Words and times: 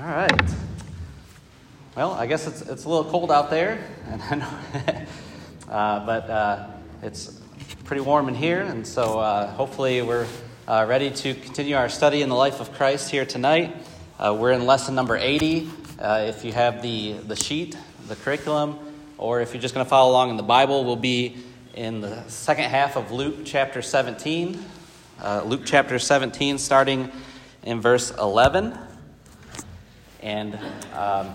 All 0.00 0.06
right. 0.06 0.50
Well, 1.94 2.12
I 2.12 2.26
guess 2.26 2.46
it's, 2.46 2.62
it's 2.62 2.84
a 2.86 2.88
little 2.88 3.10
cold 3.10 3.30
out 3.30 3.50
there, 3.50 3.84
and 4.06 4.42
uh, 5.68 6.06
but 6.06 6.30
uh, 6.30 6.68
it's 7.02 7.38
pretty 7.84 8.00
warm 8.00 8.28
in 8.28 8.34
here, 8.34 8.62
and 8.62 8.86
so 8.86 9.20
uh, 9.20 9.48
hopefully 9.48 10.00
we're 10.00 10.26
uh, 10.66 10.86
ready 10.88 11.10
to 11.10 11.34
continue 11.34 11.76
our 11.76 11.90
study 11.90 12.22
in 12.22 12.30
the 12.30 12.34
life 12.34 12.60
of 12.60 12.72
Christ 12.72 13.10
here 13.10 13.26
tonight. 13.26 13.76
Uh, 14.18 14.34
we're 14.40 14.52
in 14.52 14.64
lesson 14.64 14.94
number 14.94 15.18
80. 15.18 15.68
Uh, 15.98 16.24
if 16.28 16.46
you 16.46 16.52
have 16.54 16.80
the, 16.80 17.12
the 17.26 17.36
sheet, 17.36 17.76
the 18.08 18.16
curriculum, 18.16 18.78
or 19.18 19.42
if 19.42 19.52
you're 19.52 19.60
just 19.60 19.74
going 19.74 19.84
to 19.84 19.90
follow 19.90 20.12
along 20.12 20.30
in 20.30 20.38
the 20.38 20.42
Bible, 20.42 20.82
we'll 20.82 20.96
be 20.96 21.36
in 21.74 22.00
the 22.00 22.26
second 22.26 22.70
half 22.70 22.96
of 22.96 23.10
Luke 23.12 23.40
chapter 23.44 23.82
17. 23.82 24.64
Luke 25.44 25.62
chapter 25.66 25.98
17, 25.98 26.56
starting 26.56 27.12
in 27.64 27.82
verse 27.82 28.12
11. 28.12 28.78
And, 30.22 30.58
um, 30.92 31.34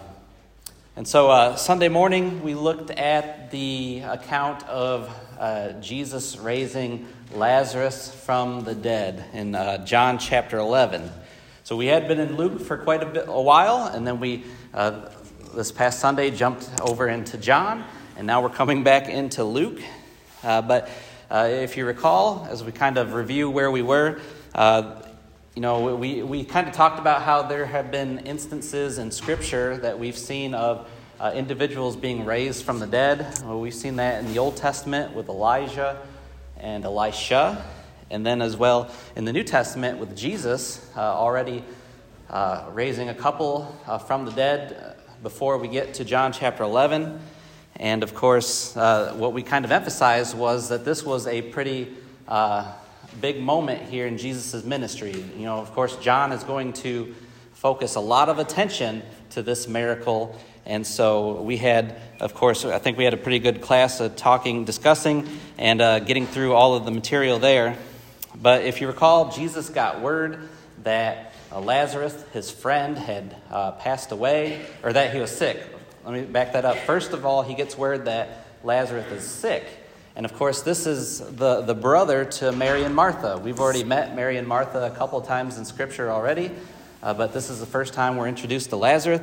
and 0.96 1.08
so 1.08 1.32
uh, 1.32 1.56
Sunday 1.56 1.88
morning, 1.88 2.44
we 2.44 2.54
looked 2.54 2.92
at 2.92 3.50
the 3.50 4.02
account 4.02 4.62
of 4.68 5.10
uh, 5.40 5.72
Jesus 5.82 6.38
raising 6.38 7.08
Lazarus 7.34 8.14
from 8.14 8.64
the 8.64 8.76
dead 8.76 9.26
in 9.34 9.56
uh, 9.56 9.84
John 9.86 10.20
chapter 10.20 10.60
11. 10.60 11.10
So 11.64 11.76
we 11.76 11.88
had 11.88 12.08
been 12.08 12.20
in 12.20 12.38
Luke 12.38 12.62
for 12.62 12.78
quite 12.78 13.02
a, 13.02 13.08
bit, 13.08 13.26
a 13.28 13.42
while, 13.42 13.88
and 13.88 14.06
then 14.06 14.20
we, 14.20 14.44
uh, 14.72 15.10
this 15.56 15.72
past 15.72 16.00
Sunday, 16.00 16.30
jumped 16.30 16.70
over 16.80 17.08
into 17.08 17.40
John, 17.40 17.84
and 18.18 18.28
now 18.28 18.44
we're 18.44 18.50
coming 18.50 18.84
back 18.84 19.10
into 19.10 19.44
Luke. 19.44 19.82
Uh, 20.44 20.62
but 20.62 20.92
uh, 21.32 21.48
if 21.50 21.76
you 21.76 21.88
recall, 21.88 22.48
as 22.52 22.64
we 22.64 22.72
kind 22.72 23.00
of 23.00 23.14
review 23.14 23.50
where 23.50 23.72
we 23.72 23.82
were, 23.82 24.20
you 25.56 25.62
know, 25.62 25.96
we, 25.96 26.22
we 26.22 26.44
kind 26.44 26.68
of 26.68 26.74
talked 26.74 27.00
about 27.00 27.22
how 27.22 27.42
there 27.42 27.66
have 27.66 27.90
been 27.90 28.20
instances 28.20 28.98
in 28.98 29.10
Scripture 29.10 29.78
that 29.78 29.98
we've 29.98 30.18
seen 30.18 30.54
of 30.54 30.90
uh, 31.18 31.32
individuals 31.34 31.96
being 31.96 32.26
raised 32.26 32.66
from 32.66 32.80
the 32.80 32.88
dead. 32.88 33.40
Well, 33.42 33.62
we've 33.62 33.74
seen 33.74 33.96
that 33.96 34.22
in 34.22 34.34
the 34.34 34.38
Old 34.38 34.58
Testament 34.58 35.16
with 35.16 35.30
Elijah 35.30 36.06
and 36.58 36.84
Elisha, 36.84 37.66
and 38.12 38.26
then 38.26 38.42
as 38.42 38.58
well 38.58 38.92
in 39.16 39.24
the 39.24 39.32
New 39.32 39.46
Testament 39.46 39.98
with 39.98 40.14
Jesus 40.14 40.92
uh, 40.98 41.00
already 41.00 41.64
uh, 42.30 42.66
raising 42.74 43.08
a 43.08 43.16
couple 43.16 43.74
uh, 43.88 43.98
from 43.98 44.26
the 44.26 44.32
dead 44.32 44.74
uh, 44.98 45.02
before 45.24 45.58
we 45.58 45.70
get 45.70 45.94
to 45.94 46.04
John 46.04 46.34
chapter 46.34 46.64
11. 46.64 47.18
And 47.78 48.04
of 48.04 48.14
course, 48.14 48.76
uh, 48.76 49.14
what 49.16 49.32
we 49.32 49.42
kind 49.42 49.64
of 49.64 49.72
emphasized 49.72 50.38
was 50.38 50.68
that 50.68 50.84
this 50.84 51.06
was 51.06 51.28
a 51.28 51.44
pretty 51.44 51.94
big 53.22 53.42
moment 53.42 53.90
here 53.90 54.08
in 54.08 54.18
Jesus' 54.18 54.64
ministry. 54.64 55.12
You 55.12 55.46
know, 55.46 55.58
of 55.58 55.74
course, 55.74 55.96
John 55.98 56.32
is 56.32 56.44
going 56.44 56.74
to 56.74 57.16
focus 57.54 57.96
a 57.96 58.00
lot 58.00 58.30
of 58.30 58.40
attention 58.40 59.02
to 59.32 59.42
this 59.42 59.68
miracle. 59.68 60.38
And 60.66 60.86
so 60.86 61.42
we 61.42 61.58
had, 61.58 62.00
of 62.20 62.34
course, 62.34 62.66
I 62.66 62.80
think 62.80 62.98
we 62.98 63.04
had 63.04 63.14
a 63.14 63.18
pretty 63.18 63.40
good 63.40 63.62
class 63.62 64.00
of 64.00 64.16
talking, 64.16 64.66
discussing, 64.66 65.28
and 65.58 65.82
uh, 65.82 66.00
getting 66.00 66.28
through 66.28 66.54
all 66.54 66.76
of 66.76 66.86
the 66.86 66.92
material 66.92 67.40
there. 67.40 67.78
But 68.36 68.66
if 68.66 68.82
you 68.82 68.88
recall, 68.88 69.32
Jesus 69.32 69.70
got 69.70 70.02
word 70.02 70.50
that 70.84 71.34
uh, 71.52 71.60
Lazarus, 71.62 72.24
his 72.34 72.52
friend, 72.52 72.98
had 72.98 73.36
uh, 73.50 73.72
passed 73.74 74.12
away, 74.12 74.66
or 74.84 74.92
that 74.94 75.14
he 75.14 75.20
was 75.20 75.36
sick. 75.36 75.64
Let 76.04 76.14
me 76.14 76.22
back 76.24 76.54
that 76.54 76.66
up. 76.66 76.78
First 76.78 77.14
of 77.14 77.26
all, 77.26 77.42
he 77.42 77.56
gets 77.56 77.78
word 77.78 78.06
that 78.06 78.46
Lazarus 78.64 79.12
is 79.12 79.24
sick. 79.24 79.66
And 80.16 80.26
of 80.26 80.34
course, 80.34 80.62
this 80.62 80.88
is 80.88 81.20
the, 81.20 81.62
the 81.62 81.74
brother 81.74 82.24
to 82.24 82.54
Mary 82.54 82.84
and 82.84 82.96
Martha. 82.96 83.38
We've 83.38 83.60
already 83.60 83.84
met 83.84 84.16
Mary 84.16 84.38
and 84.38 84.48
Martha 84.48 84.86
a 84.86 84.96
couple 84.96 85.20
times 85.20 85.58
in 85.58 85.66
Scripture 85.66 86.10
already, 86.10 86.52
uh, 87.04 87.14
but 87.14 87.34
this 87.34 87.50
is 87.50 87.60
the 87.60 87.66
first 87.66 87.94
time 87.94 88.16
we're 88.16 88.30
introduced 88.30 88.70
to 88.70 88.78
Lazarus. 88.78 89.20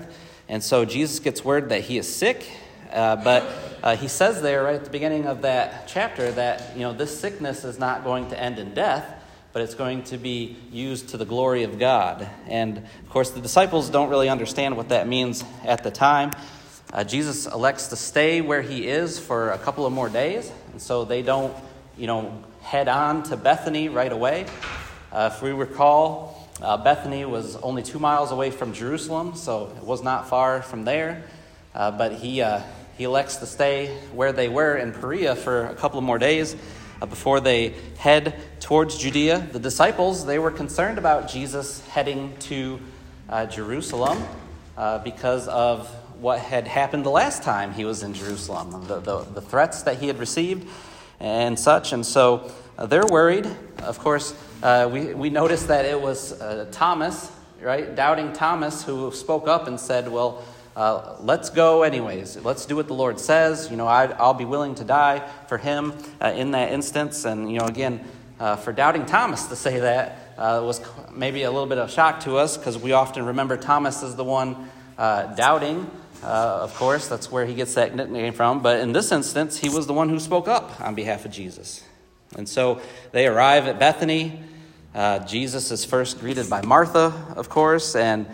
And 0.50 0.62
so 0.62 0.84
Jesus 0.84 1.18
gets 1.18 1.42
word 1.42 1.70
that 1.70 1.80
he 1.80 1.96
is 1.96 2.14
sick, 2.14 2.46
uh, 2.92 3.16
but 3.16 3.42
uh, 3.82 3.96
he 3.96 4.06
says 4.06 4.42
there 4.42 4.64
right 4.64 4.74
at 4.74 4.84
the 4.84 4.90
beginning 4.90 5.24
of 5.24 5.42
that 5.42 5.88
chapter 5.88 6.30
that 6.32 6.76
you 6.76 6.82
know 6.82 6.92
this 6.92 7.18
sickness 7.18 7.64
is 7.64 7.78
not 7.78 8.04
going 8.04 8.28
to 8.28 8.38
end 8.38 8.58
in 8.58 8.74
death, 8.74 9.24
but 9.54 9.62
it's 9.62 9.74
going 9.74 10.02
to 10.04 10.18
be 10.18 10.58
used 10.70 11.08
to 11.08 11.16
the 11.16 11.24
glory 11.24 11.62
of 11.62 11.78
God. 11.78 12.28
And 12.48 12.76
of 12.76 13.08
course, 13.08 13.30
the 13.30 13.40
disciples 13.40 13.88
don't 13.88 14.10
really 14.10 14.28
understand 14.28 14.76
what 14.76 14.90
that 14.90 15.08
means 15.08 15.42
at 15.64 15.84
the 15.84 15.90
time. 15.90 16.32
Uh, 16.92 17.02
Jesus 17.02 17.46
elects 17.46 17.88
to 17.88 17.96
stay 17.96 18.42
where 18.42 18.60
he 18.60 18.86
is 18.86 19.18
for 19.18 19.52
a 19.52 19.58
couple 19.58 19.86
of 19.86 19.94
more 19.94 20.10
days, 20.10 20.52
and 20.72 20.82
so 20.82 21.06
they 21.06 21.22
don't, 21.22 21.56
you 21.96 22.06
know, 22.06 22.44
head 22.60 22.86
on 22.86 23.22
to 23.22 23.36
Bethany 23.38 23.88
right 23.88 24.12
away. 24.12 24.44
Uh, 25.10 25.30
if 25.32 25.40
we 25.40 25.52
recall, 25.52 26.50
uh, 26.60 26.76
Bethany 26.76 27.24
was 27.24 27.56
only 27.56 27.82
two 27.82 27.98
miles 27.98 28.30
away 28.30 28.50
from 28.50 28.74
Jerusalem, 28.74 29.34
so 29.36 29.72
it 29.78 29.84
was 29.84 30.02
not 30.02 30.28
far 30.28 30.60
from 30.60 30.84
there. 30.84 31.24
Uh, 31.74 31.90
but 31.92 32.12
he, 32.12 32.42
uh, 32.42 32.60
he 32.98 33.04
elects 33.04 33.36
to 33.36 33.46
stay 33.46 33.96
where 34.12 34.34
they 34.34 34.50
were 34.50 34.76
in 34.76 34.92
Perea 34.92 35.34
for 35.34 35.64
a 35.68 35.74
couple 35.74 35.96
of 35.98 36.04
more 36.04 36.18
days 36.18 36.54
uh, 37.00 37.06
before 37.06 37.40
they 37.40 37.74
head 37.96 38.38
towards 38.60 38.98
Judea. 38.98 39.48
The 39.50 39.58
disciples, 39.58 40.26
they 40.26 40.38
were 40.38 40.50
concerned 40.50 40.98
about 40.98 41.30
Jesus 41.30 41.80
heading 41.88 42.36
to 42.40 42.78
Jerusalem 43.48 44.22
because 45.02 45.48
of 45.48 45.90
what 46.22 46.38
had 46.38 46.68
happened 46.68 47.04
the 47.04 47.10
last 47.10 47.42
time 47.42 47.72
he 47.72 47.84
was 47.84 48.04
in 48.04 48.14
Jerusalem, 48.14 48.86
the, 48.86 49.00
the, 49.00 49.24
the 49.24 49.40
threats 49.40 49.82
that 49.82 49.98
he 49.98 50.06
had 50.06 50.20
received 50.20 50.68
and 51.18 51.58
such. 51.58 51.92
And 51.92 52.06
so 52.06 52.52
uh, 52.78 52.86
they're 52.86 53.06
worried. 53.06 53.44
Of 53.82 53.98
course, 53.98 54.32
uh, 54.62 54.88
we, 54.90 55.14
we 55.14 55.30
noticed 55.30 55.66
that 55.66 55.84
it 55.84 56.00
was 56.00 56.40
uh, 56.40 56.68
Thomas, 56.70 57.32
right? 57.60 57.92
Doubting 57.96 58.32
Thomas, 58.32 58.84
who 58.84 59.10
spoke 59.10 59.48
up 59.48 59.66
and 59.66 59.80
said, 59.80 60.08
Well, 60.08 60.44
uh, 60.76 61.16
let's 61.18 61.50
go 61.50 61.82
anyways. 61.82 62.36
Let's 62.36 62.66
do 62.66 62.76
what 62.76 62.86
the 62.86 62.94
Lord 62.94 63.18
says. 63.18 63.68
You 63.68 63.76
know, 63.76 63.88
i 63.88 64.06
will 64.06 64.34
be 64.34 64.44
willing 64.44 64.76
to 64.76 64.84
die 64.84 65.28
for 65.48 65.58
him 65.58 65.92
uh, 66.20 66.28
in 66.28 66.52
that 66.52 66.70
instance. 66.70 67.24
And, 67.24 67.50
you 67.52 67.58
know, 67.58 67.66
again, 67.66 68.04
uh, 68.38 68.54
for 68.54 68.72
doubting 68.72 69.06
Thomas 69.06 69.46
to 69.48 69.56
say 69.56 69.80
that 69.80 70.18
was 70.38 70.80
maybe 71.12 71.42
a 71.42 71.50
little 71.50 71.66
bit 71.66 71.78
of 71.78 71.90
shock 71.90 72.20
to 72.20 72.36
us 72.36 72.56
because 72.56 72.78
we 72.78 72.92
often 72.92 73.26
remember 73.26 73.56
Thomas 73.56 74.04
as 74.04 74.14
the 74.14 74.24
one 74.24 74.70
doubting 74.96 75.90
uh, 76.22 76.60
of 76.62 76.74
course, 76.76 77.08
that's 77.08 77.30
where 77.32 77.44
he 77.44 77.54
gets 77.54 77.74
that 77.74 77.94
nickname 77.94 78.32
from. 78.32 78.62
But 78.62 78.80
in 78.80 78.92
this 78.92 79.10
instance, 79.10 79.58
he 79.58 79.68
was 79.68 79.86
the 79.86 79.92
one 79.92 80.08
who 80.08 80.20
spoke 80.20 80.46
up 80.46 80.80
on 80.80 80.94
behalf 80.94 81.24
of 81.24 81.32
Jesus. 81.32 81.84
And 82.36 82.48
so 82.48 82.80
they 83.10 83.26
arrive 83.26 83.66
at 83.66 83.78
Bethany. 83.78 84.40
Uh, 84.94 85.18
Jesus 85.20 85.70
is 85.70 85.84
first 85.84 86.20
greeted 86.20 86.48
by 86.48 86.62
Martha, 86.62 87.12
of 87.36 87.48
course. 87.48 87.96
And, 87.96 88.26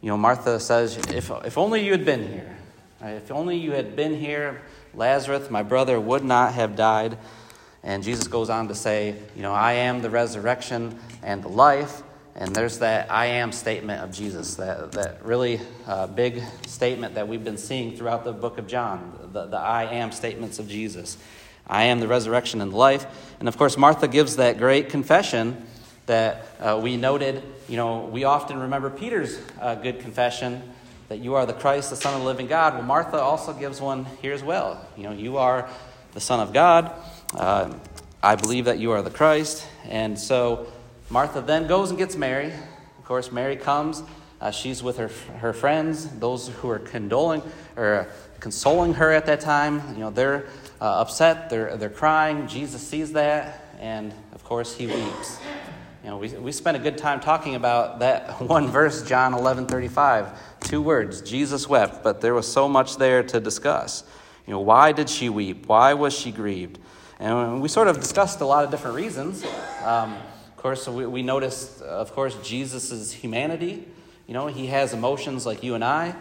you 0.00 0.08
know, 0.08 0.16
Martha 0.16 0.58
says, 0.58 0.96
If, 0.96 1.30
if 1.30 1.58
only 1.58 1.84
you 1.84 1.92
had 1.92 2.04
been 2.04 2.26
here. 2.26 2.56
Right? 3.00 3.12
If 3.12 3.30
only 3.30 3.58
you 3.58 3.72
had 3.72 3.94
been 3.94 4.18
here, 4.18 4.62
Lazarus, 4.94 5.50
my 5.50 5.62
brother, 5.62 6.00
would 6.00 6.24
not 6.24 6.54
have 6.54 6.76
died. 6.76 7.18
And 7.82 8.02
Jesus 8.02 8.26
goes 8.26 8.48
on 8.48 8.68
to 8.68 8.74
say, 8.74 9.16
You 9.36 9.42
know, 9.42 9.52
I 9.52 9.74
am 9.74 10.00
the 10.00 10.10
resurrection 10.10 10.98
and 11.22 11.42
the 11.42 11.48
life. 11.48 12.02
And 12.36 12.54
there's 12.54 12.80
that 12.80 13.12
I 13.12 13.26
am 13.26 13.52
statement 13.52 14.02
of 14.02 14.10
Jesus, 14.10 14.56
that, 14.56 14.92
that 14.92 15.24
really 15.24 15.60
uh, 15.86 16.08
big 16.08 16.42
statement 16.66 17.14
that 17.14 17.28
we've 17.28 17.44
been 17.44 17.56
seeing 17.56 17.96
throughout 17.96 18.24
the 18.24 18.32
book 18.32 18.58
of 18.58 18.66
John, 18.66 19.30
the, 19.32 19.46
the 19.46 19.56
I 19.56 19.84
am 19.84 20.10
statements 20.10 20.58
of 20.58 20.68
Jesus. 20.68 21.16
I 21.66 21.84
am 21.84 22.00
the 22.00 22.08
resurrection 22.08 22.60
and 22.60 22.72
the 22.72 22.76
life. 22.76 23.06
And 23.38 23.46
of 23.46 23.56
course, 23.56 23.76
Martha 23.76 24.08
gives 24.08 24.36
that 24.36 24.58
great 24.58 24.88
confession 24.88 25.64
that 26.06 26.46
uh, 26.58 26.80
we 26.82 26.96
noted. 26.96 27.42
You 27.68 27.76
know, 27.76 28.06
we 28.06 28.24
often 28.24 28.58
remember 28.58 28.90
Peter's 28.90 29.38
uh, 29.60 29.76
good 29.76 30.00
confession 30.00 30.60
that 31.08 31.18
you 31.18 31.34
are 31.34 31.46
the 31.46 31.52
Christ, 31.52 31.90
the 31.90 31.96
Son 31.96 32.14
of 32.14 32.20
the 32.20 32.26
living 32.26 32.48
God. 32.48 32.74
Well, 32.74 32.82
Martha 32.82 33.20
also 33.20 33.52
gives 33.52 33.80
one 33.80 34.06
here 34.20 34.32
as 34.32 34.42
well. 34.42 34.84
You 34.96 35.04
know, 35.04 35.12
you 35.12 35.36
are 35.36 35.68
the 36.14 36.20
Son 36.20 36.40
of 36.40 36.52
God. 36.52 36.90
Uh, 37.32 37.72
I 38.22 38.36
believe 38.36 38.64
that 38.64 38.78
you 38.78 38.90
are 38.90 39.02
the 39.02 39.10
Christ. 39.10 39.66
And 39.84 40.18
so 40.18 40.66
Martha 41.10 41.40
then 41.40 41.66
goes 41.66 41.90
and 41.90 41.98
gets 41.98 42.16
Mary. 42.16 42.52
Of 42.98 43.04
course, 43.04 43.30
Mary 43.30 43.56
comes. 43.56 44.02
Uh, 44.40 44.50
she's 44.50 44.82
with 44.82 44.96
her, 44.96 45.10
her 45.38 45.52
friends, 45.52 46.08
those 46.18 46.48
who 46.48 46.68
are 46.68 46.78
condoling 46.78 47.42
or 47.76 48.08
consoling 48.40 48.94
her 48.94 49.12
at 49.12 49.26
that 49.26 49.40
time. 49.40 49.82
You 49.94 50.00
know, 50.00 50.10
they're 50.10 50.46
uh, 50.80 51.00
upset, 51.00 51.50
they're, 51.50 51.76
they're 51.76 51.90
crying. 51.90 52.46
Jesus 52.46 52.86
sees 52.86 53.12
that, 53.12 53.68
and 53.80 54.12
of 54.32 54.44
course, 54.44 54.76
he 54.76 54.86
weeps. 54.86 55.40
You 56.02 56.10
know, 56.10 56.18
we, 56.18 56.28
we 56.28 56.52
spent 56.52 56.76
a 56.76 56.80
good 56.80 56.98
time 56.98 57.20
talking 57.20 57.54
about 57.54 58.00
that 58.00 58.40
one 58.40 58.68
verse, 58.68 59.02
John 59.02 59.34
11 59.34 59.66
35. 59.66 60.60
Two 60.60 60.82
words, 60.82 61.22
Jesus 61.22 61.68
wept, 61.68 62.02
but 62.02 62.20
there 62.20 62.34
was 62.34 62.50
so 62.50 62.68
much 62.68 62.96
there 62.96 63.22
to 63.22 63.40
discuss. 63.40 64.04
You 64.46 64.52
know, 64.52 64.60
why 64.60 64.92
did 64.92 65.08
she 65.08 65.30
weep? 65.30 65.66
Why 65.66 65.94
was 65.94 66.12
she 66.12 66.30
grieved? 66.30 66.78
And 67.18 67.62
we 67.62 67.68
sort 67.68 67.88
of 67.88 68.00
discussed 68.00 68.40
a 68.40 68.46
lot 68.46 68.64
of 68.64 68.70
different 68.70 68.96
reasons. 68.96 69.44
Um, 69.82 70.16
course, 70.64 70.88
we, 70.88 71.04
we 71.04 71.22
noticed, 71.22 71.82
of 71.82 72.14
course, 72.14 72.34
Jesus' 72.42 73.12
humanity. 73.12 73.86
You 74.26 74.32
know, 74.32 74.46
he 74.46 74.68
has 74.68 74.94
emotions 74.94 75.44
like 75.44 75.62
you 75.62 75.74
and 75.74 75.84
I. 75.84 76.16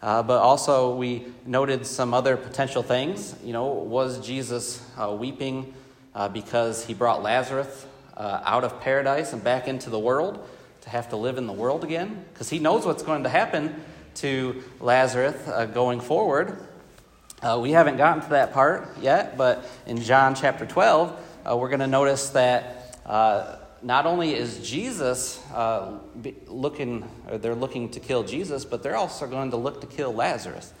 Uh, 0.00 0.22
but 0.22 0.38
also, 0.38 0.94
we 0.94 1.26
noted 1.44 1.84
some 1.84 2.14
other 2.14 2.36
potential 2.36 2.84
things. 2.84 3.34
You 3.42 3.52
know, 3.52 3.66
was 3.66 4.24
Jesus 4.24 4.80
uh, 4.96 5.10
weeping 5.10 5.74
uh, 6.14 6.28
because 6.28 6.86
he 6.86 6.94
brought 6.94 7.24
Lazarus 7.24 7.84
uh, 8.16 8.40
out 8.44 8.62
of 8.62 8.80
paradise 8.80 9.32
and 9.32 9.42
back 9.42 9.66
into 9.66 9.90
the 9.90 9.98
world? 9.98 10.48
to 10.82 10.88
have 10.88 11.10
to 11.10 11.16
live 11.16 11.36
in 11.36 11.46
the 11.46 11.52
world 11.52 11.84
again 11.84 12.24
because 12.32 12.48
he 12.48 12.58
knows 12.58 12.86
what's 12.86 13.02
going 13.02 13.24
to 13.24 13.28
happen 13.28 13.84
to 14.14 14.62
Lazarus 14.80 15.36
uh, 15.46 15.66
going 15.66 16.00
forward. 16.00 16.56
Uh, 17.42 17.58
we 17.60 17.72
haven't 17.72 17.98
gotten 17.98 18.22
to 18.22 18.30
that 18.30 18.54
part 18.54 18.88
yet, 18.98 19.36
but 19.36 19.68
in 19.86 20.00
John 20.00 20.34
chapter 20.34 20.64
12, 20.64 21.20
uh, 21.44 21.56
we're 21.56 21.68
going 21.68 21.80
to 21.80 21.86
notice 21.86 22.30
that 22.30 22.98
uh, 23.04 23.56
not 23.82 24.06
only 24.06 24.34
is 24.34 24.68
Jesus 24.68 25.42
uh, 25.52 25.98
looking, 26.46 27.08
they're 27.30 27.54
looking 27.54 27.88
to 27.90 28.00
kill 28.00 28.22
Jesus, 28.22 28.64
but 28.64 28.82
they're 28.82 28.96
also 28.96 29.26
going 29.26 29.50
to 29.50 29.56
look 29.56 29.80
to 29.80 29.86
kill 29.86 30.12
Lazarus 30.12 30.72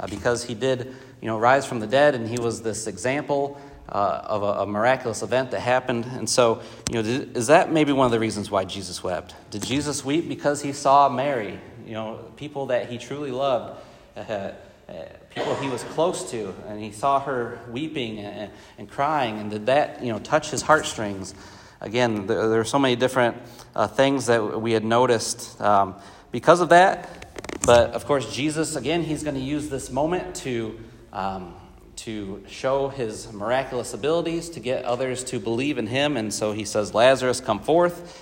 uh, 0.00 0.06
because 0.06 0.44
he 0.44 0.54
did, 0.54 0.94
you 1.20 1.26
know, 1.26 1.38
rise 1.38 1.66
from 1.66 1.80
the 1.80 1.86
dead, 1.86 2.14
and 2.14 2.28
he 2.28 2.38
was 2.38 2.62
this 2.62 2.86
example 2.86 3.60
uh, 3.88 4.22
of 4.24 4.42
a, 4.42 4.62
a, 4.62 4.66
miraculous 4.66 5.22
event 5.22 5.50
that 5.50 5.60
happened. 5.60 6.04
And 6.04 6.28
so, 6.28 6.60
you 6.90 6.96
know, 6.96 7.02
did, 7.02 7.36
is 7.36 7.46
that 7.46 7.72
maybe 7.72 7.92
one 7.92 8.04
of 8.04 8.12
the 8.12 8.20
reasons 8.20 8.50
why 8.50 8.64
Jesus 8.64 9.02
wept? 9.02 9.34
Did 9.50 9.62
Jesus 9.64 10.04
weep 10.04 10.28
because 10.28 10.60
he 10.60 10.72
saw 10.72 11.08
Mary, 11.08 11.58
you 11.86 11.94
know, 11.94 12.16
people 12.36 12.66
that 12.66 12.90
he 12.90 12.98
truly 12.98 13.30
loved, 13.30 13.80
uh, 14.16 14.20
uh, 14.20 14.52
people 15.30 15.54
he 15.56 15.68
was 15.68 15.82
close 15.84 16.30
to, 16.30 16.54
and 16.66 16.82
he 16.82 16.92
saw 16.92 17.20
her 17.20 17.60
weeping 17.70 18.18
and, 18.18 18.50
and, 18.76 18.90
crying, 18.90 19.38
and 19.38 19.50
did 19.50 19.66
that, 19.66 20.02
you 20.02 20.12
know, 20.12 20.18
touch 20.18 20.50
his 20.50 20.62
heartstrings? 20.62 21.34
Again, 21.80 22.26
there, 22.26 22.48
there 22.48 22.60
are 22.60 22.64
so 22.64 22.78
many 22.78 22.96
different 22.96 23.36
uh, 23.74 23.86
things 23.86 24.26
that 24.26 24.60
we 24.60 24.72
had 24.72 24.84
noticed 24.84 25.60
um, 25.60 25.94
because 26.32 26.60
of 26.60 26.70
that. 26.70 27.26
But 27.64 27.90
of 27.90 28.06
course, 28.06 28.34
Jesus, 28.34 28.76
again, 28.76 29.02
he's 29.02 29.22
going 29.22 29.36
to 29.36 29.40
use 29.40 29.68
this 29.68 29.90
moment 29.90 30.36
to. 30.36 30.78
Um, 31.12 31.54
to 31.98 32.44
show 32.46 32.88
his 32.88 33.32
miraculous 33.32 33.92
abilities, 33.92 34.50
to 34.50 34.60
get 34.60 34.84
others 34.84 35.24
to 35.24 35.40
believe 35.40 35.78
in 35.78 35.86
him. 35.88 36.16
And 36.16 36.32
so 36.32 36.52
he 36.52 36.64
says, 36.64 36.94
Lazarus, 36.94 37.40
come 37.40 37.58
forth. 37.58 38.16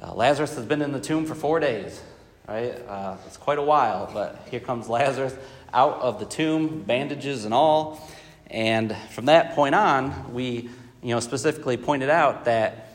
Uh, 0.00 0.12
Lazarus 0.12 0.54
has 0.54 0.66
been 0.66 0.82
in 0.82 0.92
the 0.92 1.00
tomb 1.00 1.24
for 1.24 1.34
four 1.34 1.60
days, 1.60 1.98
right? 2.46 2.72
Uh, 2.86 3.16
it's 3.26 3.38
quite 3.38 3.58
a 3.58 3.62
while, 3.62 4.10
but 4.12 4.46
here 4.50 4.60
comes 4.60 4.86
Lazarus 4.86 5.34
out 5.72 5.94
of 5.94 6.18
the 6.20 6.26
tomb, 6.26 6.82
bandages 6.82 7.46
and 7.46 7.54
all. 7.54 8.06
And 8.48 8.94
from 9.12 9.24
that 9.26 9.54
point 9.54 9.74
on, 9.74 10.34
we, 10.34 10.68
you 11.02 11.14
know, 11.14 11.20
specifically 11.20 11.76
pointed 11.76 12.10
out 12.10 12.44
that 12.46 12.88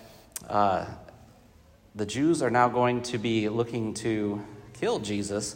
uh, 0.50 0.86
the 1.96 2.06
Jews 2.06 2.42
are 2.42 2.50
now 2.50 2.70
going 2.70 3.02
to 3.04 3.18
be 3.18 3.50
looking 3.50 3.94
to 3.96 4.44
kill 4.74 5.00
Jesus 5.00 5.56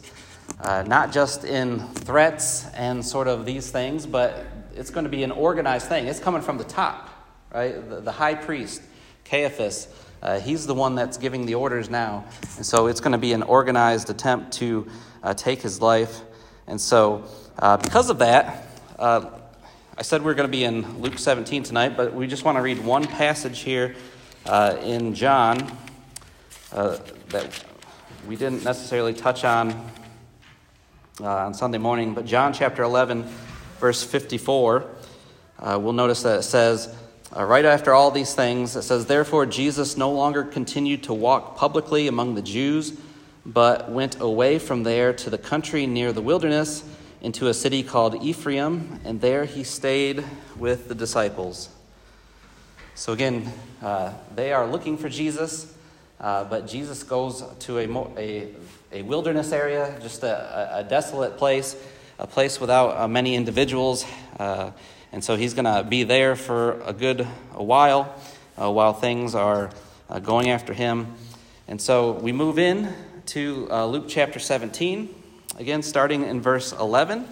uh, 0.60 0.82
not 0.86 1.12
just 1.12 1.44
in 1.44 1.80
threats 1.88 2.66
and 2.74 3.04
sort 3.04 3.28
of 3.28 3.44
these 3.44 3.70
things, 3.70 4.06
but 4.06 4.46
it's 4.74 4.90
going 4.90 5.04
to 5.04 5.10
be 5.10 5.22
an 5.22 5.30
organized 5.30 5.88
thing. 5.88 6.06
It's 6.06 6.20
coming 6.20 6.42
from 6.42 6.58
the 6.58 6.64
top, 6.64 7.10
right? 7.52 7.88
The, 7.88 8.00
the 8.00 8.12
high 8.12 8.34
priest, 8.34 8.82
Caiaphas, 9.24 9.88
uh, 10.20 10.40
he's 10.40 10.66
the 10.66 10.74
one 10.74 10.94
that's 10.94 11.16
giving 11.16 11.46
the 11.46 11.54
orders 11.54 11.88
now. 11.88 12.24
And 12.56 12.66
so 12.66 12.88
it's 12.88 13.00
going 13.00 13.12
to 13.12 13.18
be 13.18 13.32
an 13.32 13.42
organized 13.42 14.10
attempt 14.10 14.52
to 14.54 14.88
uh, 15.22 15.34
take 15.34 15.62
his 15.62 15.80
life. 15.80 16.22
And 16.66 16.80
so, 16.80 17.24
uh, 17.58 17.76
because 17.76 18.10
of 18.10 18.18
that, 18.18 18.66
uh, 18.98 19.37
I 19.98 20.02
said 20.02 20.22
we 20.22 20.30
are 20.30 20.34
going 20.34 20.46
to 20.46 20.56
be 20.56 20.62
in 20.62 21.00
Luke 21.00 21.18
17 21.18 21.64
tonight, 21.64 21.96
but 21.96 22.14
we 22.14 22.28
just 22.28 22.44
want 22.44 22.56
to 22.56 22.62
read 22.62 22.78
one 22.84 23.04
passage 23.04 23.58
here 23.62 23.96
uh, 24.46 24.76
in 24.80 25.12
John 25.12 25.76
that 26.70 27.64
we 28.28 28.36
didn't 28.36 28.62
necessarily 28.62 29.12
touch 29.12 29.44
on 29.44 29.72
uh, 31.20 31.26
on 31.46 31.52
Sunday 31.52 31.78
morning. 31.78 32.14
But 32.14 32.26
John 32.26 32.52
chapter 32.52 32.84
11, 32.84 33.24
verse 33.80 34.04
54, 34.04 34.86
uh, 35.58 35.78
we'll 35.82 35.92
notice 35.92 36.22
that 36.22 36.38
it 36.38 36.42
says, 36.44 36.94
uh, 37.36 37.42
right 37.42 37.64
after 37.64 37.92
all 37.92 38.12
these 38.12 38.36
things, 38.36 38.76
it 38.76 38.82
says, 38.82 39.06
Therefore 39.06 39.46
Jesus 39.46 39.96
no 39.96 40.12
longer 40.12 40.44
continued 40.44 41.02
to 41.02 41.12
walk 41.12 41.56
publicly 41.56 42.06
among 42.06 42.36
the 42.36 42.42
Jews, 42.42 42.96
but 43.44 43.90
went 43.90 44.20
away 44.20 44.60
from 44.60 44.84
there 44.84 45.12
to 45.14 45.28
the 45.28 45.38
country 45.38 45.88
near 45.88 46.12
the 46.12 46.22
wilderness, 46.22 46.84
into 47.20 47.48
a 47.48 47.54
city 47.54 47.82
called 47.82 48.22
Ephraim, 48.22 49.00
and 49.04 49.20
there 49.20 49.44
he 49.44 49.64
stayed 49.64 50.24
with 50.56 50.88
the 50.88 50.94
disciples. 50.94 51.68
So 52.94 53.12
again, 53.12 53.52
uh, 53.82 54.12
they 54.34 54.52
are 54.52 54.66
looking 54.66 54.98
for 54.98 55.08
Jesus, 55.08 55.74
uh, 56.20 56.44
but 56.44 56.66
Jesus 56.66 57.02
goes 57.02 57.44
to 57.60 57.78
a, 57.78 57.88
a 58.18 58.48
a 58.90 59.02
wilderness 59.02 59.52
area, 59.52 59.94
just 60.00 60.22
a, 60.22 60.78
a 60.78 60.84
desolate 60.84 61.36
place, 61.36 61.76
a 62.18 62.26
place 62.26 62.60
without 62.60 62.96
uh, 62.96 63.06
many 63.06 63.34
individuals. 63.34 64.06
Uh, 64.38 64.70
and 65.12 65.22
so 65.22 65.36
he's 65.36 65.54
going 65.54 65.64
to 65.66 65.86
be 65.88 66.04
there 66.04 66.36
for 66.36 66.80
a 66.82 66.92
good 66.92 67.26
a 67.54 67.62
while 67.62 68.14
uh, 68.60 68.70
while 68.70 68.94
things 68.94 69.34
are 69.34 69.70
uh, 70.08 70.18
going 70.18 70.48
after 70.48 70.72
him. 70.72 71.14
And 71.66 71.80
so 71.80 72.12
we 72.12 72.32
move 72.32 72.58
in 72.58 72.94
to 73.26 73.66
Luke 73.66 74.06
chapter 74.08 74.38
17, 74.38 75.14
again, 75.58 75.82
starting 75.82 76.24
in 76.24 76.40
verse 76.40 76.72
11. 76.72 77.26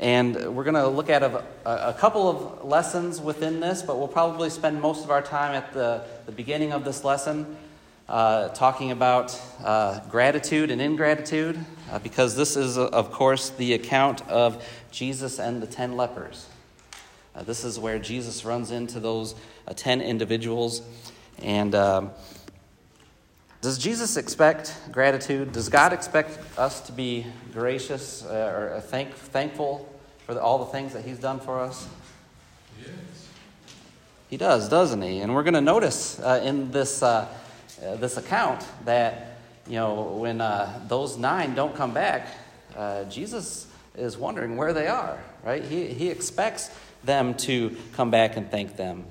And 0.00 0.56
we're 0.56 0.64
going 0.64 0.74
to 0.74 0.88
look 0.88 1.10
at 1.10 1.22
a, 1.22 1.44
a, 1.64 1.92
couple 1.92 2.28
of 2.28 2.64
lessons 2.64 3.20
within 3.20 3.60
this, 3.60 3.82
but 3.82 3.98
we'll 3.98 4.08
probably 4.08 4.50
spend 4.50 4.80
most 4.80 5.04
of 5.04 5.10
our 5.10 5.22
time 5.22 5.54
at 5.54 5.72
the, 5.72 6.02
the 6.26 6.32
beginning 6.32 6.72
of 6.72 6.84
this 6.84 7.04
lesson 7.04 7.56
uh, 8.08 8.48
talking 8.48 8.90
about 8.90 9.40
uh, 9.62 10.00
gratitude 10.08 10.70
and 10.70 10.80
ingratitude, 10.80 11.62
uh, 11.92 11.98
because 12.00 12.34
this 12.34 12.56
is, 12.56 12.76
of 12.76 13.12
course, 13.12 13.50
the 13.50 13.74
account 13.74 14.26
of 14.28 14.66
Jesus 14.90 15.38
and 15.38 15.62
the 15.62 15.66
ten 15.66 15.96
lepers. 15.96 16.48
Uh, 17.34 17.42
this 17.42 17.62
is 17.64 17.78
where 17.78 17.98
Jesus 17.98 18.44
runs 18.44 18.70
into 18.70 19.00
those 19.00 19.34
uh, 19.68 19.74
ten 19.74 20.00
individuals. 20.00 20.82
And 21.42 21.74
um, 21.74 22.10
does 23.64 23.78
Jesus 23.78 24.16
expect 24.16 24.76
gratitude? 24.92 25.52
Does 25.52 25.68
God 25.68 25.92
expect 25.92 26.38
us 26.58 26.80
to 26.82 26.92
be 26.92 27.26
gracious 27.52 28.22
or 28.24 28.82
thank, 28.84 29.14
thankful 29.14 29.88
for 30.26 30.34
the, 30.34 30.40
all 30.42 30.58
the 30.58 30.70
things 30.70 30.92
that 30.92 31.04
He's 31.04 31.18
done 31.18 31.40
for 31.40 31.60
us? 31.60 31.88
Yes. 32.78 32.90
He 34.28 34.36
does, 34.36 34.68
doesn't 34.68 35.00
He? 35.00 35.20
And 35.20 35.34
we're 35.34 35.44
going 35.44 35.54
to 35.54 35.62
notice 35.62 36.18
in 36.20 36.72
this 36.72 37.02
uh, 37.02 37.96
this 37.96 38.16
account 38.16 38.64
that, 38.84 39.38
you 39.66 39.76
know, 39.76 40.02
when 40.02 40.40
uh, 40.40 40.80
those 40.86 41.16
nine 41.16 41.54
don't 41.54 41.74
come 41.74 41.92
back, 41.92 42.28
uh, 42.76 43.04
Jesus 43.04 43.66
is 43.96 44.16
wondering 44.16 44.56
where 44.56 44.72
they 44.72 44.86
are, 44.86 45.18
right? 45.42 45.64
He, 45.64 45.86
he 45.86 46.08
expects 46.08 46.70
them 47.02 47.34
to 47.34 47.76
come 47.94 48.10
back 48.10 48.36
and 48.36 48.50
thank 48.50 48.76
them. 48.76 49.04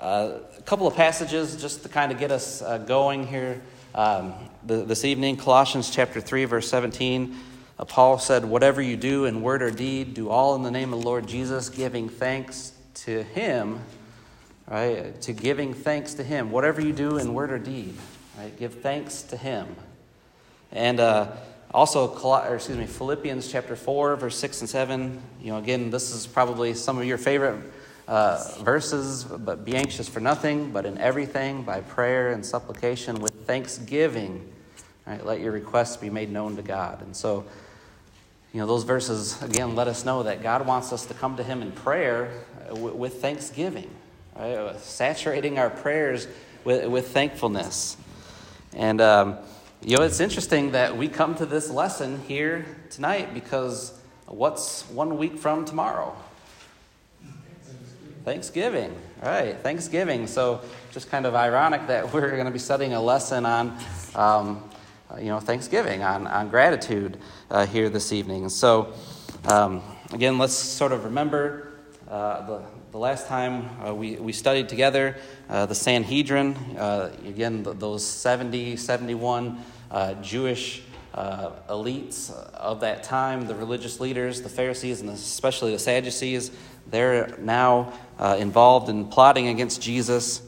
Uh, 0.00 0.38
a 0.58 0.62
couple 0.62 0.86
of 0.86 0.96
passages 0.96 1.60
just 1.60 1.82
to 1.82 1.88
kind 1.88 2.10
of 2.10 2.18
get 2.18 2.32
us 2.32 2.62
uh, 2.62 2.78
going 2.78 3.26
here 3.26 3.62
um, 3.94 4.34
this 4.64 5.04
evening 5.04 5.36
Colossians 5.36 5.90
chapter 5.90 6.20
3, 6.20 6.46
verse 6.46 6.68
17. 6.68 7.36
Uh, 7.78 7.84
Paul 7.84 8.18
said, 8.18 8.44
Whatever 8.44 8.82
you 8.82 8.96
do 8.96 9.26
in 9.26 9.42
word 9.42 9.62
or 9.62 9.70
deed, 9.70 10.14
do 10.14 10.28
all 10.30 10.56
in 10.56 10.62
the 10.62 10.70
name 10.70 10.92
of 10.92 11.00
the 11.00 11.06
Lord 11.06 11.26
Jesus, 11.26 11.68
giving 11.68 12.08
thanks 12.08 12.72
to 12.94 13.22
him 13.22 13.80
right? 14.70 15.20
To 15.22 15.32
giving 15.32 15.74
thanks 15.74 16.14
to 16.14 16.24
Him. 16.24 16.50
Whatever 16.50 16.80
you 16.80 16.92
do 16.92 17.18
in 17.18 17.34
word 17.34 17.50
or 17.50 17.58
deed, 17.58 17.94
right? 18.38 18.56
Give 18.56 18.72
thanks 18.72 19.22
to 19.22 19.36
Him. 19.36 19.66
And 20.72 21.00
uh, 21.00 21.32
also, 21.74 22.14
excuse 22.54 22.78
me, 22.78 22.86
Philippians 22.86 23.50
chapter 23.50 23.76
4, 23.76 24.16
verse 24.16 24.38
6 24.38 24.60
and 24.60 24.70
7. 24.70 25.20
You 25.42 25.52
know, 25.52 25.58
again, 25.58 25.90
this 25.90 26.12
is 26.12 26.26
probably 26.26 26.72
some 26.74 26.96
of 26.96 27.04
your 27.04 27.18
favorite 27.18 27.60
uh, 28.10 28.42
verses, 28.58 29.22
but 29.22 29.64
be 29.64 29.76
anxious 29.76 30.08
for 30.08 30.18
nothing, 30.18 30.72
but 30.72 30.84
in 30.84 30.98
everything, 30.98 31.62
by 31.62 31.80
prayer 31.80 32.32
and 32.32 32.44
supplication, 32.44 33.20
with 33.20 33.46
thanksgiving, 33.46 34.52
right? 35.06 35.24
Let 35.24 35.38
your 35.38 35.52
requests 35.52 35.96
be 35.96 36.10
made 36.10 36.28
known 36.28 36.56
to 36.56 36.62
God. 36.62 37.02
And 37.02 37.16
so, 37.16 37.44
you 38.52 38.58
know, 38.58 38.66
those 38.66 38.82
verses, 38.82 39.40
again, 39.42 39.76
let 39.76 39.86
us 39.86 40.04
know 40.04 40.24
that 40.24 40.42
God 40.42 40.66
wants 40.66 40.92
us 40.92 41.06
to 41.06 41.14
come 41.14 41.36
to 41.36 41.44
Him 41.44 41.62
in 41.62 41.70
prayer 41.70 42.32
uh, 42.68 42.74
with 42.74 43.22
thanksgiving 43.22 43.88
right? 44.36 44.76
saturating 44.80 45.60
our 45.60 45.70
prayers 45.70 46.26
with, 46.64 46.88
with 46.88 47.12
thankfulness. 47.12 47.96
And, 48.74 49.00
um, 49.00 49.38
you 49.82 49.96
know, 49.96 50.02
it's 50.02 50.18
interesting 50.18 50.72
that 50.72 50.96
we 50.96 51.06
come 51.06 51.36
to 51.36 51.46
this 51.46 51.70
lesson 51.70 52.20
here 52.26 52.66
tonight 52.90 53.34
because 53.34 53.96
what's 54.26 54.82
one 54.90 55.16
week 55.16 55.38
from 55.38 55.64
tomorrow? 55.64 56.16
Thanksgiving. 58.30 58.94
All 59.24 59.28
right, 59.28 59.58
Thanksgiving. 59.58 60.28
So, 60.28 60.60
just 60.92 61.10
kind 61.10 61.26
of 61.26 61.34
ironic 61.34 61.88
that 61.88 62.14
we're 62.14 62.30
going 62.30 62.44
to 62.44 62.52
be 62.52 62.60
studying 62.60 62.92
a 62.92 63.02
lesson 63.02 63.44
on, 63.44 63.76
um, 64.14 64.70
you 65.18 65.24
know, 65.24 65.40
Thanksgiving, 65.40 66.04
on, 66.04 66.28
on 66.28 66.48
gratitude 66.48 67.16
uh, 67.50 67.66
here 67.66 67.88
this 67.88 68.12
evening. 68.12 68.48
So, 68.48 68.92
um, 69.46 69.82
again, 70.12 70.38
let's 70.38 70.52
sort 70.52 70.92
of 70.92 71.06
remember 71.06 71.72
uh, 72.08 72.46
the, 72.46 72.62
the 72.92 72.98
last 72.98 73.26
time 73.26 73.68
uh, 73.84 73.92
we, 73.92 74.14
we 74.14 74.32
studied 74.32 74.68
together 74.68 75.16
uh, 75.48 75.66
the 75.66 75.74
Sanhedrin, 75.74 76.54
uh, 76.78 77.12
again, 77.26 77.64
the, 77.64 77.72
those 77.72 78.06
70, 78.06 78.76
71 78.76 79.58
uh, 79.90 80.14
Jewish 80.22 80.82
uh, 81.14 81.50
elites 81.68 82.30
of 82.54 82.78
that 82.80 83.02
time, 83.02 83.46
the 83.46 83.56
religious 83.56 83.98
leaders, 83.98 84.40
the 84.40 84.48
Pharisees, 84.48 85.00
and 85.00 85.10
especially 85.10 85.72
the 85.72 85.80
Sadducees, 85.80 86.52
they're 86.90 87.36
now 87.38 87.92
uh, 88.20 88.36
involved 88.38 88.88
in 88.88 89.06
plotting 89.06 89.48
against 89.48 89.82
Jesus. 89.82 90.42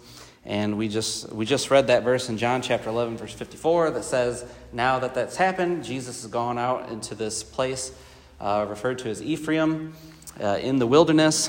And 0.44 0.76
we 0.76 0.88
just, 0.88 1.32
we 1.32 1.44
just 1.46 1.70
read 1.70 1.88
that 1.88 2.04
verse 2.04 2.28
in 2.28 2.36
John 2.38 2.62
chapter 2.62 2.90
11, 2.90 3.16
verse 3.16 3.32
54, 3.32 3.90
that 3.92 4.04
says, 4.04 4.44
Now 4.72 5.00
that 5.00 5.14
that's 5.14 5.36
happened, 5.36 5.82
Jesus 5.82 6.22
has 6.22 6.30
gone 6.30 6.58
out 6.58 6.90
into 6.90 7.14
this 7.14 7.42
place 7.42 7.92
uh, 8.40 8.66
referred 8.68 8.98
to 8.98 9.08
as 9.08 9.22
Ephraim 9.22 9.94
uh, 10.40 10.58
in 10.60 10.78
the 10.78 10.86
wilderness, 10.86 11.48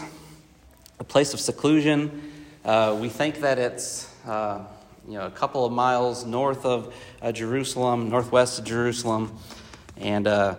a 0.99 1.03
place 1.03 1.33
of 1.33 1.39
seclusion. 1.39 2.31
Uh, 2.63 2.97
we 3.01 3.09
think 3.09 3.41
that 3.41 3.57
it's 3.57 4.13
uh, 4.25 4.63
you 5.07 5.15
know, 5.15 5.25
a 5.25 5.31
couple 5.31 5.65
of 5.65 5.73
miles 5.73 6.25
north 6.25 6.65
of 6.65 6.93
uh, 7.21 7.31
Jerusalem, 7.31 8.09
northwest 8.09 8.59
of 8.59 8.65
Jerusalem. 8.65 9.37
And 9.97 10.27
uh, 10.27 10.55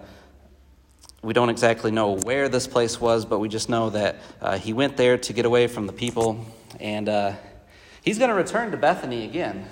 we 1.25 1.33
don't 1.33 1.49
exactly 1.49 1.91
know 1.91 2.19
where 2.19 2.51
this 2.51 2.67
place 2.67 3.01
was, 3.01 3.25
but 3.25 3.39
we 3.39 3.49
just 3.49 3.71
know 3.71 3.89
that 3.91 4.17
uh, 4.43 4.59
he 4.59 4.75
went 4.75 4.99
there 4.99 5.17
to 5.17 5.33
get 5.33 5.47
away 5.47 5.67
from 5.69 5.87
the 5.87 5.93
people. 5.93 6.45
And 6.79 7.09
uh, 7.09 7.33
he's 8.03 8.19
going 8.19 8.29
to 8.29 8.35
return 8.35 8.71
to 8.73 8.77
Bethany 8.77 9.25
again. 9.25 9.67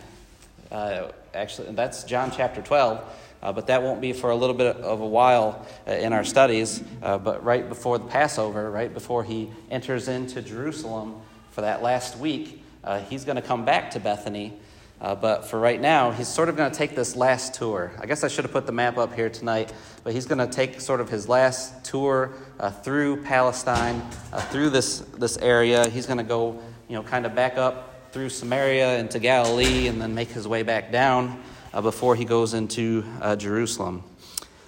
Uh, 0.71 1.09
actually, 1.35 1.73
that's 1.73 2.05
John 2.05 2.33
chapter 2.35 2.63
12. 2.63 3.19
Uh, 3.43 3.53
but 3.53 3.67
that 3.67 3.83
won't 3.83 4.01
be 4.01 4.15
for 4.15 4.31
a 4.31 4.37
little 4.37 4.55
bit 4.55 4.77
of 4.77 5.01
a 5.01 5.07
while 5.07 5.67
uh, 5.87 5.91
in 5.91 6.15
our 6.15 6.25
studies. 6.25 6.83
Uh, 7.03 7.19
but 7.19 7.45
right 7.45 7.69
before 7.69 7.99
the 7.99 8.07
Passover, 8.07 8.71
right 8.71 8.95
before 8.95 9.23
he 9.23 9.51
enters 9.71 10.09
into 10.09 10.41
Jerusalem 10.41 11.21
for 11.51 11.61
that 11.61 11.83
last 11.83 12.17
week, 12.17 12.65
he's 13.11 13.27
going 13.27 13.37
to 13.37 13.43
come 13.43 13.67
back 13.67 13.91
to 13.91 14.01
Bethany 14.01 14.55
uh, 15.03 15.17
but 15.17 15.45
for 15.45 15.59
right 15.59 15.81
now, 15.81 16.13
he's 16.13 16.29
sort 16.29 16.49
of 16.49 16.57
going 16.57 16.71
to 16.71 16.79
take 16.79 16.95
this 16.95 17.17
last 17.17 17.55
tour. 17.55 17.91
I 17.99 18.07
guess 18.07 18.23
I 18.23 18.29
should 18.29 18.45
have 18.45 18.53
put 18.53 18.67
the 18.67 18.73
map 18.73 18.99
up 18.99 19.13
here 19.15 19.29
tonight, 19.29 19.73
but 20.05 20.13
he's 20.13 20.27
going 20.27 20.39
to 20.39 20.47
take 20.47 20.81
sort 20.81 21.01
of 21.01 21.11
his 21.11 21.29
last 21.29 21.85
tour 21.85 22.31
uh, 22.61 22.71
through 22.71 23.25
Palestine, 23.25 24.01
uh, 24.33 24.41
through 24.43 24.71
this, 24.71 25.01
this 25.19 25.37
area. 25.39 25.91
He's 25.91 26.07
going 26.07 26.19
to 26.19 26.25
go, 26.25 26.63
you 26.89 26.95
know, 26.95 27.03
kind 27.03 27.27
of 27.27 27.35
back 27.35 27.59
up 27.59 28.13
through 28.13 28.29
Samaria 28.29 28.99
into 28.99 29.19
Galilee 29.19 29.89
and 29.89 30.01
then 30.01 30.15
make 30.15 30.29
his 30.29 30.47
way 30.47 30.63
back 30.63 30.93
down 30.93 31.43
uh, 31.75 31.81
before 31.81 32.15
he 32.15 32.25
goes 32.25 32.55
into 32.55 33.03
uh, 33.21 33.35
Jerusalem. 33.35 34.05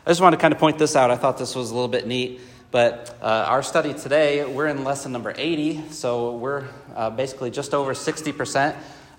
I 0.05 0.11
just 0.11 0.21
want 0.21 0.33
to 0.33 0.39
kind 0.41 0.53
of 0.53 0.59
point 0.59 0.79
this 0.79 0.97
out. 0.97 1.13
I 1.13 1.17
thought 1.17 1.39
this 1.39 1.55
was 1.55 1.71
a 1.71 1.75
little 1.75 1.87
bit 1.87 2.09
neat. 2.09 2.41
But 2.73 3.17
uh, 3.23 3.27
our 3.47 3.63
study 3.63 3.95
today, 3.95 4.45
we're 4.45 4.67
in 4.67 4.83
lesson 4.83 5.13
number 5.13 5.33
80, 5.37 5.91
so 5.91 6.35
we're 6.35 6.65
uh, 6.97 7.11
basically 7.11 7.53
just 7.53 7.73
over 7.73 7.95
60% 7.95 8.75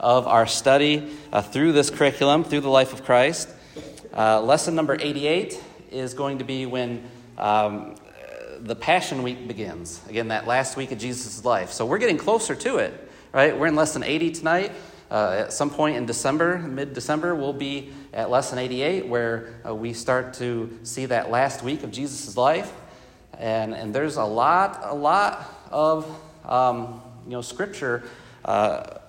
of 0.05 0.27
our 0.27 0.45
study 0.45 1.11
uh, 1.33 1.41
through 1.41 1.71
this 1.71 1.89
curriculum, 1.89 2.43
through 2.43 2.59
the 2.59 2.69
life 2.69 2.93
of 2.93 3.03
Christ. 3.03 3.49
Uh, 4.15 4.39
lesson 4.39 4.75
number 4.75 4.95
88 4.99 5.59
is 5.89 6.13
going 6.13 6.37
to 6.37 6.43
be 6.43 6.67
when 6.67 7.09
um, 7.39 7.95
the 8.59 8.75
Passion 8.75 9.23
Week 9.23 9.47
begins. 9.47 9.99
Again, 10.07 10.27
that 10.27 10.45
last 10.45 10.77
week 10.77 10.91
of 10.91 10.99
Jesus' 10.99 11.43
life. 11.43 11.71
So 11.71 11.87
we're 11.87 11.97
getting 11.97 12.19
closer 12.19 12.53
to 12.53 12.77
it, 12.77 13.09
right? 13.33 13.57
We're 13.57 13.65
in 13.65 13.75
lesson 13.75 14.03
80 14.03 14.29
tonight. 14.29 14.73
Uh, 15.09 15.37
at 15.45 15.53
some 15.53 15.71
point 15.71 15.97
in 15.97 16.05
December, 16.05 16.59
mid 16.59 16.93
December, 16.93 17.33
we'll 17.33 17.51
be 17.51 17.91
at 18.13 18.29
lesson 18.29 18.59
88, 18.59 19.07
where 19.07 19.55
uh, 19.67 19.73
we 19.73 19.91
start 19.93 20.35
to 20.35 20.77
see 20.83 21.07
that 21.07 21.31
last 21.31 21.63
week 21.63 21.81
of 21.81 21.89
Jesus' 21.89 22.37
life. 22.37 22.71
And, 23.39 23.73
and 23.73 23.91
there's 23.91 24.17
a 24.17 24.23
lot, 24.23 24.81
a 24.83 24.93
lot 24.93 25.51
of 25.71 26.05
um, 26.47 27.01
you 27.25 27.31
know, 27.31 27.41
scripture 27.41 28.03
uh, 28.43 28.99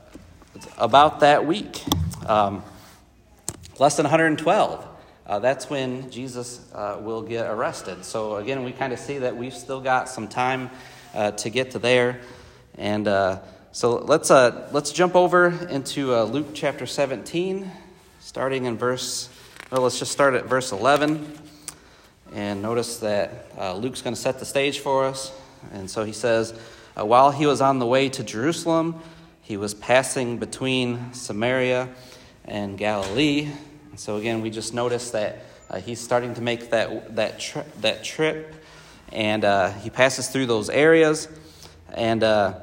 about 0.78 1.20
that 1.20 1.46
week. 1.46 1.82
Um, 2.26 2.62
less 3.78 3.96
than 3.96 4.04
112. 4.04 4.86
Uh, 5.26 5.38
that's 5.40 5.68
when 5.68 6.08
Jesus 6.10 6.60
uh, 6.72 6.98
will 7.00 7.22
get 7.22 7.50
arrested. 7.50 8.04
So, 8.04 8.36
again, 8.36 8.62
we 8.64 8.72
kind 8.72 8.92
of 8.92 8.98
see 8.98 9.18
that 9.18 9.36
we've 9.36 9.54
still 9.54 9.80
got 9.80 10.08
some 10.08 10.28
time 10.28 10.70
uh, 11.14 11.32
to 11.32 11.50
get 11.50 11.72
to 11.72 11.78
there. 11.78 12.20
And 12.78 13.08
uh, 13.08 13.40
so 13.72 13.96
let's, 13.96 14.30
uh, 14.30 14.68
let's 14.72 14.92
jump 14.92 15.16
over 15.16 15.48
into 15.68 16.14
uh, 16.14 16.22
Luke 16.24 16.48
chapter 16.54 16.86
17, 16.86 17.68
starting 18.20 18.66
in 18.66 18.78
verse, 18.78 19.28
well, 19.72 19.82
let's 19.82 19.98
just 19.98 20.12
start 20.12 20.34
at 20.34 20.46
verse 20.46 20.70
11. 20.70 21.38
And 22.32 22.62
notice 22.62 22.98
that 22.98 23.46
Luke's 23.80 24.02
going 24.02 24.14
to 24.14 24.20
set 24.20 24.38
the 24.38 24.44
stage 24.44 24.78
for 24.78 25.06
us. 25.06 25.32
And 25.72 25.90
so 25.90 26.04
he 26.04 26.12
says, 26.12 26.52
While 26.94 27.30
he 27.30 27.46
was 27.46 27.60
on 27.60 27.78
the 27.78 27.86
way 27.86 28.08
to 28.10 28.22
Jerusalem, 28.22 29.00
he 29.46 29.56
was 29.56 29.74
passing 29.74 30.38
between 30.38 31.12
Samaria 31.12 31.88
and 32.46 32.76
Galilee. 32.76 33.48
And 33.90 34.00
so, 34.00 34.16
again, 34.16 34.42
we 34.42 34.50
just 34.50 34.74
notice 34.74 35.12
that 35.12 35.44
uh, 35.70 35.78
he's 35.78 36.00
starting 36.00 36.34
to 36.34 36.40
make 36.40 36.70
that, 36.70 37.14
that, 37.14 37.38
tri- 37.38 37.64
that 37.80 38.02
trip, 38.02 38.56
and 39.12 39.44
uh, 39.44 39.70
he 39.70 39.88
passes 39.88 40.26
through 40.26 40.46
those 40.46 40.68
areas. 40.68 41.28
And 41.94 42.24
uh, 42.24 42.54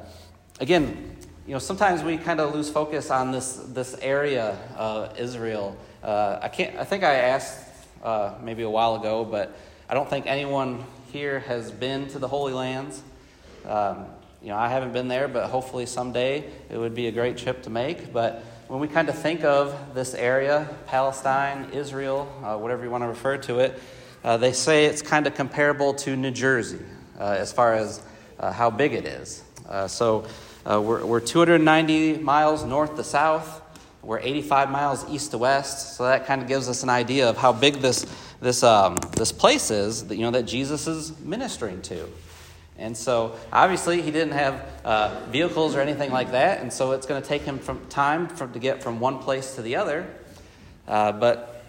again, 0.60 1.16
you 1.46 1.54
know, 1.54 1.58
sometimes 1.58 2.02
we 2.02 2.18
kind 2.18 2.38
of 2.38 2.54
lose 2.54 2.68
focus 2.68 3.10
on 3.10 3.32
this, 3.32 3.54
this 3.68 3.96
area, 4.02 4.58
of 4.76 5.18
Israel. 5.18 5.78
Uh, 6.02 6.38
I, 6.42 6.48
can't, 6.50 6.76
I 6.76 6.84
think 6.84 7.02
I 7.02 7.14
asked 7.14 7.66
uh, 8.02 8.34
maybe 8.42 8.62
a 8.62 8.68
while 8.68 8.96
ago, 8.96 9.24
but 9.24 9.56
I 9.88 9.94
don't 9.94 10.10
think 10.10 10.26
anyone 10.26 10.84
here 11.10 11.40
has 11.40 11.70
been 11.70 12.08
to 12.08 12.18
the 12.18 12.28
Holy 12.28 12.52
Lands. 12.52 13.02
Um, 13.64 14.04
you 14.44 14.50
know, 14.50 14.58
I 14.58 14.68
haven't 14.68 14.92
been 14.92 15.08
there, 15.08 15.26
but 15.26 15.48
hopefully 15.48 15.86
someday 15.86 16.44
it 16.68 16.76
would 16.76 16.94
be 16.94 17.06
a 17.06 17.12
great 17.12 17.38
trip 17.38 17.62
to 17.62 17.70
make. 17.70 18.12
But 18.12 18.44
when 18.68 18.78
we 18.78 18.88
kind 18.88 19.08
of 19.08 19.16
think 19.16 19.42
of 19.42 19.94
this 19.94 20.12
area, 20.12 20.68
Palestine, 20.84 21.70
Israel, 21.72 22.30
uh, 22.44 22.58
whatever 22.58 22.84
you 22.84 22.90
want 22.90 23.04
to 23.04 23.08
refer 23.08 23.38
to 23.38 23.60
it, 23.60 23.80
uh, 24.22 24.36
they 24.36 24.52
say 24.52 24.84
it's 24.84 25.00
kind 25.00 25.26
of 25.26 25.34
comparable 25.34 25.94
to 25.94 26.14
New 26.14 26.30
Jersey 26.30 26.84
uh, 27.18 27.36
as 27.38 27.54
far 27.54 27.72
as 27.72 28.02
uh, 28.38 28.52
how 28.52 28.68
big 28.68 28.92
it 28.92 29.06
is. 29.06 29.42
Uh, 29.66 29.88
so 29.88 30.26
uh, 30.70 30.78
we're, 30.78 31.06
we're 31.06 31.20
290 31.20 32.18
miles 32.18 32.64
north 32.64 32.96
to 32.96 33.04
south. 33.04 33.62
We're 34.02 34.20
85 34.20 34.70
miles 34.70 35.08
east 35.08 35.30
to 35.30 35.38
west. 35.38 35.96
So 35.96 36.04
that 36.04 36.26
kind 36.26 36.42
of 36.42 36.48
gives 36.48 36.68
us 36.68 36.82
an 36.82 36.90
idea 36.90 37.30
of 37.30 37.38
how 37.38 37.54
big 37.54 37.76
this, 37.76 38.04
this, 38.42 38.62
um, 38.62 38.98
this 39.16 39.32
place 39.32 39.70
is 39.70 40.06
that, 40.08 40.16
you 40.16 40.22
know, 40.22 40.32
that 40.32 40.42
Jesus 40.42 40.86
is 40.86 41.18
ministering 41.20 41.80
to. 41.82 42.10
And 42.76 42.96
so, 42.96 43.36
obviously, 43.52 44.02
he 44.02 44.10
didn't 44.10 44.32
have 44.32 44.68
uh, 44.84 45.20
vehicles 45.30 45.76
or 45.76 45.80
anything 45.80 46.10
like 46.10 46.32
that, 46.32 46.60
and 46.60 46.72
so 46.72 46.90
it's 46.90 47.06
going 47.06 47.22
to 47.22 47.26
take 47.26 47.42
him 47.42 47.60
from 47.60 47.86
time 47.86 48.26
from, 48.26 48.52
to 48.52 48.58
get 48.58 48.82
from 48.82 48.98
one 48.98 49.20
place 49.20 49.54
to 49.54 49.62
the 49.62 49.76
other. 49.76 50.06
Uh, 50.88 51.12
but 51.12 51.62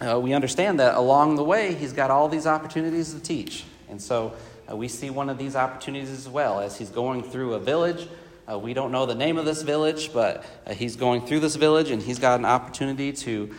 uh, 0.00 0.20
we 0.20 0.34
understand 0.34 0.80
that 0.80 0.96
along 0.96 1.36
the 1.36 1.44
way, 1.44 1.74
he's 1.74 1.94
got 1.94 2.10
all 2.10 2.28
these 2.28 2.46
opportunities 2.46 3.14
to 3.14 3.20
teach. 3.20 3.64
And 3.88 4.02
so, 4.02 4.34
uh, 4.70 4.76
we 4.76 4.86
see 4.86 5.08
one 5.08 5.30
of 5.30 5.38
these 5.38 5.56
opportunities 5.56 6.10
as 6.10 6.28
well 6.28 6.60
as 6.60 6.76
he's 6.76 6.90
going 6.90 7.22
through 7.22 7.54
a 7.54 7.58
village. 7.58 8.06
Uh, 8.50 8.58
we 8.58 8.74
don't 8.74 8.92
know 8.92 9.06
the 9.06 9.14
name 9.14 9.38
of 9.38 9.46
this 9.46 9.62
village, 9.62 10.12
but 10.12 10.44
uh, 10.66 10.74
he's 10.74 10.96
going 10.96 11.26
through 11.26 11.40
this 11.40 11.56
village, 11.56 11.90
and 11.90 12.02
he's 12.02 12.18
got 12.18 12.38
an 12.38 12.44
opportunity 12.44 13.12
to 13.12 13.54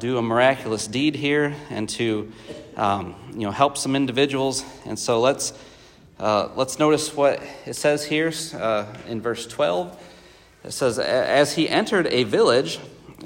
do 0.00 0.18
a 0.18 0.22
miraculous 0.22 0.88
deed 0.88 1.14
here 1.14 1.54
and 1.70 1.88
to 1.88 2.32
um, 2.76 3.14
you 3.32 3.42
know 3.42 3.52
help 3.52 3.76
some 3.76 3.94
individuals. 3.94 4.64
And 4.84 4.98
so, 4.98 5.20
let's. 5.20 5.52
Uh, 6.18 6.48
let's 6.56 6.80
notice 6.80 7.14
what 7.14 7.40
it 7.64 7.74
says 7.74 8.04
here 8.04 8.32
uh, 8.54 8.86
in 9.06 9.20
verse 9.20 9.46
12. 9.46 9.96
It 10.64 10.72
says, 10.72 10.98
As 10.98 11.54
he 11.54 11.68
entered 11.68 12.08
a 12.08 12.24
village, 12.24 12.80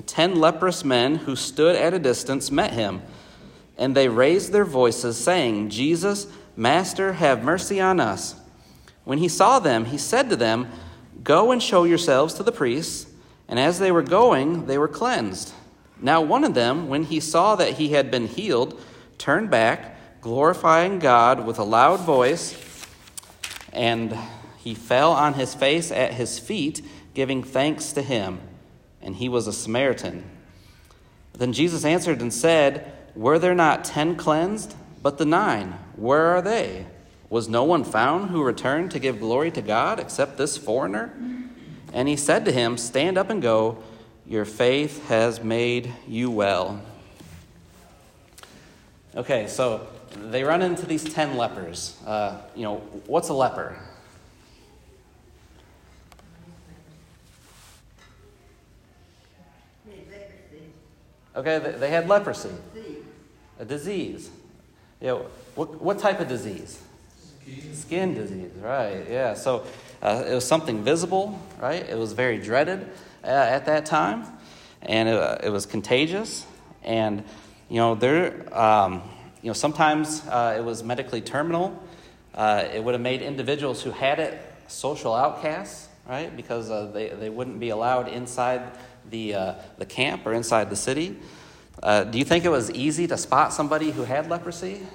ten 0.04 0.36
leprous 0.36 0.84
men 0.84 1.14
who 1.14 1.34
stood 1.34 1.74
at 1.74 1.94
a 1.94 1.98
distance 1.98 2.50
met 2.50 2.74
him, 2.74 3.00
and 3.78 3.96
they 3.96 4.08
raised 4.08 4.52
their 4.52 4.66
voices, 4.66 5.16
saying, 5.16 5.70
Jesus, 5.70 6.26
Master, 6.54 7.14
have 7.14 7.42
mercy 7.42 7.80
on 7.80 7.98
us. 7.98 8.34
When 9.04 9.16
he 9.16 9.28
saw 9.28 9.58
them, 9.58 9.86
he 9.86 9.96
said 9.96 10.28
to 10.28 10.36
them, 10.36 10.68
Go 11.24 11.50
and 11.50 11.62
show 11.62 11.84
yourselves 11.84 12.34
to 12.34 12.42
the 12.42 12.52
priests. 12.52 13.10
And 13.48 13.58
as 13.58 13.78
they 13.78 13.90
were 13.90 14.02
going, 14.02 14.66
they 14.66 14.76
were 14.76 14.88
cleansed. 14.88 15.54
Now 15.98 16.20
one 16.20 16.44
of 16.44 16.52
them, 16.52 16.88
when 16.88 17.04
he 17.04 17.20
saw 17.20 17.56
that 17.56 17.74
he 17.74 17.90
had 17.90 18.10
been 18.10 18.26
healed, 18.26 18.78
turned 19.16 19.50
back, 19.50 20.20
glorifying 20.20 20.98
God 20.98 21.46
with 21.46 21.58
a 21.58 21.64
loud 21.64 22.00
voice 22.00 22.52
and 23.72 24.16
he 24.58 24.74
fell 24.74 25.12
on 25.12 25.34
his 25.34 25.54
face 25.54 25.90
at 25.90 26.14
his 26.14 26.38
feet, 26.38 26.82
giving 27.14 27.42
thanks 27.42 27.92
to 27.92 28.02
him. 28.02 28.40
And 29.00 29.16
he 29.16 29.28
was 29.28 29.46
a 29.46 29.52
Samaritan. 29.52 30.28
Then 31.32 31.52
Jesus 31.52 31.84
answered 31.84 32.20
and 32.20 32.32
said, 32.32 32.92
Were 33.16 33.38
there 33.38 33.54
not 33.54 33.84
ten 33.84 34.16
cleansed? 34.16 34.74
But 35.02 35.18
the 35.18 35.24
nine, 35.24 35.78
where 35.96 36.26
are 36.26 36.42
they? 36.42 36.86
Was 37.28 37.48
no 37.48 37.64
one 37.64 37.82
found 37.82 38.30
who 38.30 38.42
returned 38.42 38.90
to 38.92 38.98
give 38.98 39.18
glory 39.18 39.50
to 39.52 39.62
God 39.62 39.98
except 39.98 40.36
this 40.36 40.56
foreigner? 40.56 41.12
And 41.92 42.06
he 42.06 42.16
said 42.16 42.44
to 42.44 42.52
him, 42.52 42.76
Stand 42.76 43.18
up 43.18 43.30
and 43.30 43.42
go. 43.42 43.82
Your 44.26 44.44
faith 44.44 45.08
has 45.08 45.42
made 45.42 45.92
you 46.06 46.30
well. 46.30 46.80
Okay, 49.16 49.48
so 49.48 49.86
they 50.30 50.44
run 50.44 50.62
into 50.62 50.86
these 50.86 51.04
10 51.04 51.36
lepers. 51.36 52.00
Uh, 52.06 52.40
you 52.54 52.62
know, 52.62 52.76
what's 53.06 53.28
a 53.28 53.34
leper? 53.34 53.76
Okay, 61.34 61.58
they 61.78 61.88
had 61.88 62.08
leprosy. 62.08 62.50
A 63.58 63.64
disease. 63.64 64.30
You 65.00 65.06
know, 65.06 65.26
what, 65.54 65.80
what 65.80 65.98
type 65.98 66.20
of 66.20 66.28
disease? 66.28 66.82
Skin. 67.40 67.74
Skin 67.74 68.14
disease, 68.14 68.52
right, 68.60 69.06
yeah. 69.08 69.32
So 69.34 69.64
uh, 70.02 70.24
it 70.26 70.34
was 70.34 70.46
something 70.46 70.84
visible, 70.84 71.40
right? 71.58 71.88
It 71.88 71.96
was 71.96 72.12
very 72.12 72.38
dreaded. 72.38 72.86
uh, 73.24 73.26
at 73.26 73.66
that 73.66 73.86
time, 73.86 74.26
and 74.82 75.08
it, 75.08 75.14
uh, 75.14 75.38
it, 75.42 75.50
was 75.50 75.66
contagious. 75.66 76.46
And 76.82 77.24
you 77.68 77.76
know, 77.76 77.94
there, 77.94 78.46
um, 78.58 79.02
you 79.42 79.48
know, 79.48 79.54
sometimes 79.54 80.22
uh, 80.28 80.54
it 80.56 80.62
was 80.62 80.84
medically 80.84 81.20
terminal. 81.20 81.82
Uh, 82.34 82.64
it 82.72 82.82
would 82.82 82.94
have 82.94 83.00
made 83.00 83.22
individuals 83.22 83.82
who 83.82 83.90
had 83.90 84.20
it 84.20 84.40
social 84.68 85.14
outcasts, 85.14 85.88
right? 86.08 86.34
Because 86.34 86.70
uh, 86.70 86.86
they, 86.86 87.08
they 87.08 87.28
wouldn't 87.28 87.58
be 87.58 87.70
allowed 87.70 88.08
inside 88.08 88.62
the, 89.10 89.34
uh, 89.34 89.54
the 89.78 89.84
camp 89.84 90.26
or 90.26 90.32
inside 90.32 90.70
the 90.70 90.76
city. 90.76 91.18
Uh, 91.82 92.04
do 92.04 92.18
you 92.18 92.24
think 92.24 92.44
it 92.44 92.50
was 92.50 92.70
easy 92.70 93.06
to 93.08 93.18
spot 93.18 93.52
somebody 93.52 93.90
who 93.90 94.04
had 94.04 94.30
leprosy? 94.30 94.86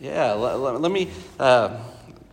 Yeah, 0.00 0.32
let, 0.32 0.58
let, 0.58 0.80
let 0.80 0.92
me 0.92 1.10
uh, 1.38 1.78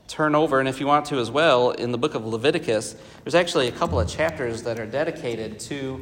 turn 0.08 0.36
over, 0.36 0.60
and 0.60 0.68
if 0.68 0.80
you 0.80 0.88
want 0.88 1.06
to 1.08 1.20
as 1.20 1.32
well, 1.32 1.72
in 1.72 1.92
the 1.92 1.98
book 1.98 2.14
of 2.14 2.26
Leviticus, 2.26 2.96
there's 3.24 3.36
actually 3.36 3.68
a 3.68 3.72
couple 3.72 4.00
of 4.00 4.08
chapters 4.08 4.64
that 4.64 4.80
are 4.80 4.86
dedicated 4.86 5.60
to, 5.62 6.02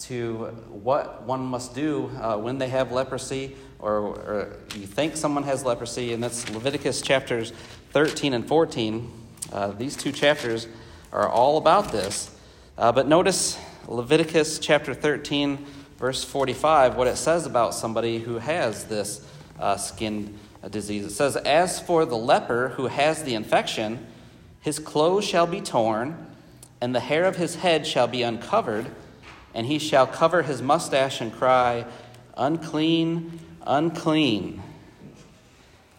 to 0.00 0.46
what 0.70 1.22
one 1.22 1.44
must 1.44 1.74
do 1.74 2.10
uh, 2.20 2.36
when 2.36 2.58
they 2.58 2.68
have 2.68 2.92
leprosy, 2.92 3.56
or, 3.78 3.98
or, 3.98 4.56
you 4.74 4.86
think 4.86 5.16
someone 5.16 5.44
has 5.44 5.64
leprosy, 5.64 6.12
and 6.12 6.22
that's 6.22 6.48
Leviticus 6.50 7.00
chapters 7.00 7.52
13 7.92 8.34
and 8.34 8.46
14. 8.46 9.10
Uh, 9.52 9.68
these 9.72 9.96
two 9.96 10.12
chapters 10.12 10.66
are 11.12 11.28
all 11.28 11.56
about 11.58 11.92
this. 11.92 12.34
Uh, 12.76 12.92
but 12.92 13.08
notice 13.08 13.58
Leviticus 13.86 14.58
chapter 14.58 14.94
13, 14.94 15.64
verse 15.98 16.22
45, 16.24 16.96
what 16.96 17.06
it 17.06 17.16
says 17.16 17.46
about 17.46 17.74
somebody 17.74 18.18
who 18.18 18.38
has 18.38 18.84
this 18.84 19.26
uh, 19.58 19.76
skin 19.76 20.38
disease. 20.70 21.04
It 21.04 21.10
says, 21.10 21.36
As 21.36 21.80
for 21.80 22.04
the 22.04 22.16
leper 22.16 22.68
who 22.70 22.86
has 22.86 23.22
the 23.22 23.34
infection, 23.34 24.06
his 24.60 24.78
clothes 24.78 25.24
shall 25.24 25.46
be 25.46 25.60
torn, 25.60 26.26
and 26.80 26.94
the 26.94 27.00
hair 27.00 27.24
of 27.24 27.36
his 27.36 27.56
head 27.56 27.86
shall 27.86 28.06
be 28.06 28.22
uncovered, 28.22 28.86
and 29.58 29.66
he 29.66 29.80
shall 29.80 30.06
cover 30.06 30.42
his 30.42 30.62
mustache 30.62 31.20
and 31.20 31.32
cry, 31.32 31.84
Unclean, 32.36 33.40
unclean. 33.66 34.62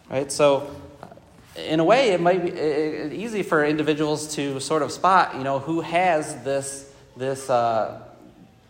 Right? 0.08 0.32
So, 0.32 0.74
in 1.56 1.78
a 1.78 1.84
way, 1.84 2.12
it 2.12 2.22
might 2.22 2.42
be 2.42 3.14
easy 3.14 3.42
for 3.42 3.62
individuals 3.62 4.34
to 4.36 4.60
sort 4.60 4.80
of 4.80 4.90
spot, 4.90 5.34
you 5.36 5.44
know, 5.44 5.58
who 5.58 5.82
has 5.82 6.42
this, 6.42 6.90
this, 7.18 7.50
uh, 7.50 8.00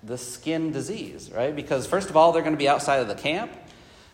this 0.02 0.26
skin 0.26 0.72
disease, 0.72 1.30
right? 1.32 1.54
Because, 1.54 1.86
first 1.86 2.10
of 2.10 2.16
all, 2.16 2.32
they're 2.32 2.42
going 2.42 2.56
to 2.56 2.58
be 2.58 2.68
outside 2.68 2.96
of 2.96 3.06
the 3.06 3.14
camp. 3.14 3.52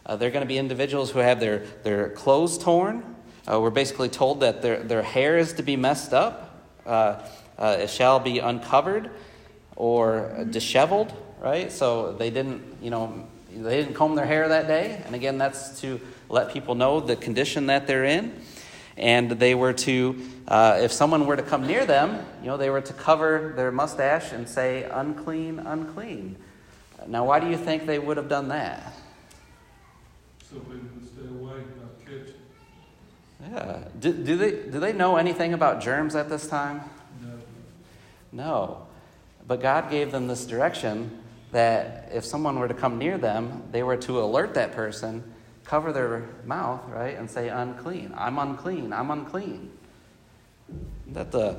Uh, 0.05 0.17
they're 0.17 0.31
going 0.31 0.45
to 0.45 0.47
be 0.47 0.59
individuals 0.59 1.11
who 1.11 1.21
have 1.21 1.41
their, 1.41 1.61
their 1.85 2.11
clothes 2.11 2.59
torn. 2.59 3.17
Uh, 3.51 3.59
we're 3.63 3.71
basically 3.71 4.11
told 4.11 4.41
that 4.41 4.61
their, 4.61 4.83
their 4.83 5.03
hair 5.03 5.39
is 5.39 5.55
to 5.55 5.63
be 5.63 5.75
messed 5.75 6.13
up, 6.13 6.63
uh, 6.85 7.19
uh 7.57 7.79
it 7.81 7.89
shall 7.89 8.21
be 8.21 8.41
uncovered 8.41 9.11
or 9.77 10.47
disheveled, 10.51 11.13
right? 11.41 11.71
So 11.71 12.13
they 12.13 12.31
didn't, 12.31 12.63
you 12.83 12.91
know, 12.91 13.27
they 13.55 13.77
didn't 13.83 13.95
comb 13.95 14.15
their 14.15 14.27
hair 14.27 14.49
that 14.49 14.67
day. 14.67 15.03
And 15.07 15.15
again, 15.15 15.39
that's 15.39 15.81
to 15.83 16.01
let 16.29 16.53
people 16.53 16.75
know 16.75 17.01
the 17.01 17.17
condition 17.17 17.67
that 17.67 17.87
they're 17.87 18.05
in. 18.05 18.41
And 18.97 19.31
they 19.31 19.55
were 19.55 19.75
to, 19.75 20.19
uh, 20.49 20.79
if 20.81 20.91
someone 20.91 21.27
were 21.27 21.37
to 21.37 21.43
come 21.43 21.67
near 21.67 21.85
them, 21.85 22.25
you 22.41 22.47
know, 22.47 22.57
they 22.57 22.71
were 22.71 22.81
to 22.81 22.93
cover 22.95 23.53
their 23.55 23.71
mustache 23.71 24.33
and 24.33 24.49
say, 24.49 24.85
unclean, 24.85 25.59
unclean. 25.59 26.37
Now, 27.07 27.27
why 27.27 27.39
do 27.39 27.49
you 27.49 27.59
think 27.59 27.85
they 27.85 27.99
would 27.99 28.17
have 28.17 28.29
done 28.29 28.49
that? 28.49 28.95
so 30.51 30.63
we 30.69 30.77
would 30.77 31.07
stay 31.07 31.29
away, 31.29 31.63
not 31.81 32.01
catch 32.05 32.29
it. 32.29 32.41
Yeah. 33.43 33.79
Do, 33.99 34.13
do, 34.13 34.37
they, 34.37 34.51
do 34.71 34.81
they 34.81 34.93
know 34.93 35.17
anything 35.17 35.55
about 35.55 35.81
germs 35.81 36.15
at 36.15 36.29
this 36.29 36.47
time? 36.47 36.83
No. 37.23 37.39
No. 38.33 38.87
But 39.47 39.61
God 39.61 39.91
gave 39.91 40.13
them 40.13 40.27
this 40.27 40.47
direction 40.47 41.23
that 41.53 42.11
if 42.13 42.25
someone 42.25 42.59
were 42.59 42.69
to 42.69 42.75
come 42.75 42.99
near 42.99 43.19
them, 43.19 43.63
they 43.73 43.83
were 43.83 43.97
to 43.99 44.21
alert 44.21 44.55
that 44.55 44.73
person, 44.73 45.23
cover 45.65 45.93
their 45.93 46.29
mouth, 46.45 46.81
right, 46.89 47.17
and 47.17 47.31
say, 47.31 47.49
unclean. 47.49 48.13
I'm 48.17 48.39
unclean. 48.39 48.93
I'm 48.93 49.11
unclean. 49.11 49.71
Isn't 50.69 51.15
that, 51.15 51.31
the, 51.31 51.57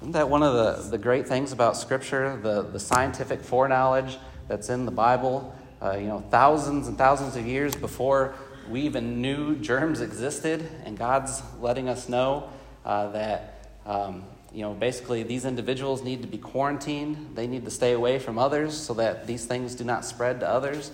isn't 0.00 0.12
that 0.12 0.28
one 0.28 0.42
of 0.42 0.54
the, 0.54 0.90
the 0.90 0.98
great 0.98 1.26
things 1.26 1.52
about 1.52 1.76
Scripture, 1.76 2.38
the, 2.42 2.62
the 2.62 2.78
scientific 2.78 3.40
foreknowledge 3.40 4.18
that's 4.46 4.68
in 4.68 4.84
the 4.84 4.92
Bible? 4.92 5.54
uh, 5.80 5.96
you 5.96 6.06
know, 6.06 6.20
thousands 6.30 6.88
and 6.88 6.98
thousands 6.98 7.36
of 7.36 7.46
years 7.46 7.74
before 7.74 8.34
we 8.68 8.82
even 8.82 9.22
knew 9.22 9.56
germs 9.56 10.00
existed, 10.00 10.68
and 10.84 10.98
God's 10.98 11.42
letting 11.60 11.88
us 11.88 12.08
know 12.08 12.50
uh, 12.84 13.08
that, 13.10 13.72
um, 13.86 14.24
you 14.52 14.62
know, 14.62 14.72
basically 14.74 15.22
these 15.22 15.44
individuals 15.44 16.02
need 16.02 16.22
to 16.22 16.28
be 16.28 16.38
quarantined. 16.38 17.34
They 17.34 17.46
need 17.46 17.64
to 17.64 17.70
stay 17.70 17.92
away 17.92 18.18
from 18.18 18.38
others 18.38 18.76
so 18.76 18.94
that 18.94 19.26
these 19.26 19.44
things 19.44 19.74
do 19.74 19.84
not 19.84 20.04
spread 20.04 20.40
to 20.40 20.48
others. 20.48 20.90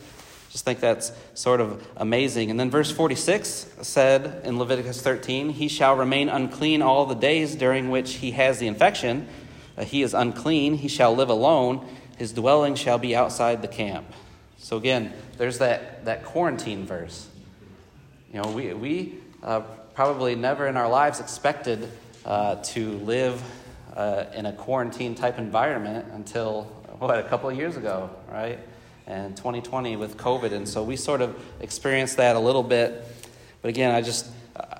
Just 0.50 0.64
think 0.64 0.80
that's 0.80 1.12
sort 1.34 1.60
of 1.60 1.84
amazing. 1.96 2.50
And 2.50 2.60
then 2.60 2.70
verse 2.70 2.90
46 2.90 3.74
said 3.82 4.42
in 4.44 4.58
Leviticus 4.58 5.02
13, 5.02 5.50
He 5.50 5.68
shall 5.68 5.96
remain 5.96 6.28
unclean 6.28 6.80
all 6.80 7.06
the 7.06 7.14
days 7.14 7.56
during 7.56 7.90
which 7.90 8.14
he 8.14 8.32
has 8.32 8.58
the 8.58 8.68
infection. 8.68 9.26
Uh, 9.76 9.84
he 9.84 10.02
is 10.02 10.14
unclean. 10.14 10.74
He 10.74 10.88
shall 10.88 11.14
live 11.14 11.28
alone. 11.28 11.86
His 12.18 12.32
dwelling 12.32 12.76
shall 12.76 12.98
be 12.98 13.16
outside 13.16 13.62
the 13.62 13.68
camp. 13.68 14.06
So 14.58 14.76
again, 14.76 15.12
there's 15.36 15.58
that, 15.58 16.04
that 16.04 16.24
quarantine 16.24 16.86
verse. 16.86 17.28
You 18.32 18.40
know, 18.40 18.50
we, 18.50 18.72
we 18.74 19.14
uh, 19.42 19.60
probably 19.94 20.34
never 20.36 20.66
in 20.66 20.76
our 20.76 20.88
lives 20.88 21.18
expected 21.18 21.88
uh, 22.24 22.56
to 22.56 22.92
live 22.98 23.42
uh, 23.94 24.24
in 24.34 24.46
a 24.46 24.52
quarantine 24.52 25.14
type 25.14 25.38
environment 25.38 26.06
until, 26.12 26.64
what, 26.98 27.18
a 27.18 27.22
couple 27.24 27.48
of 27.48 27.56
years 27.56 27.76
ago, 27.76 28.10
right? 28.30 28.58
And 29.06 29.36
2020 29.36 29.96
with 29.96 30.16
COVID. 30.16 30.52
And 30.52 30.68
so 30.68 30.82
we 30.82 30.96
sort 30.96 31.20
of 31.20 31.38
experienced 31.60 32.16
that 32.16 32.36
a 32.36 32.40
little 32.40 32.62
bit. 32.62 33.04
But 33.62 33.68
again, 33.68 33.94
I 33.94 34.00
just, 34.02 34.26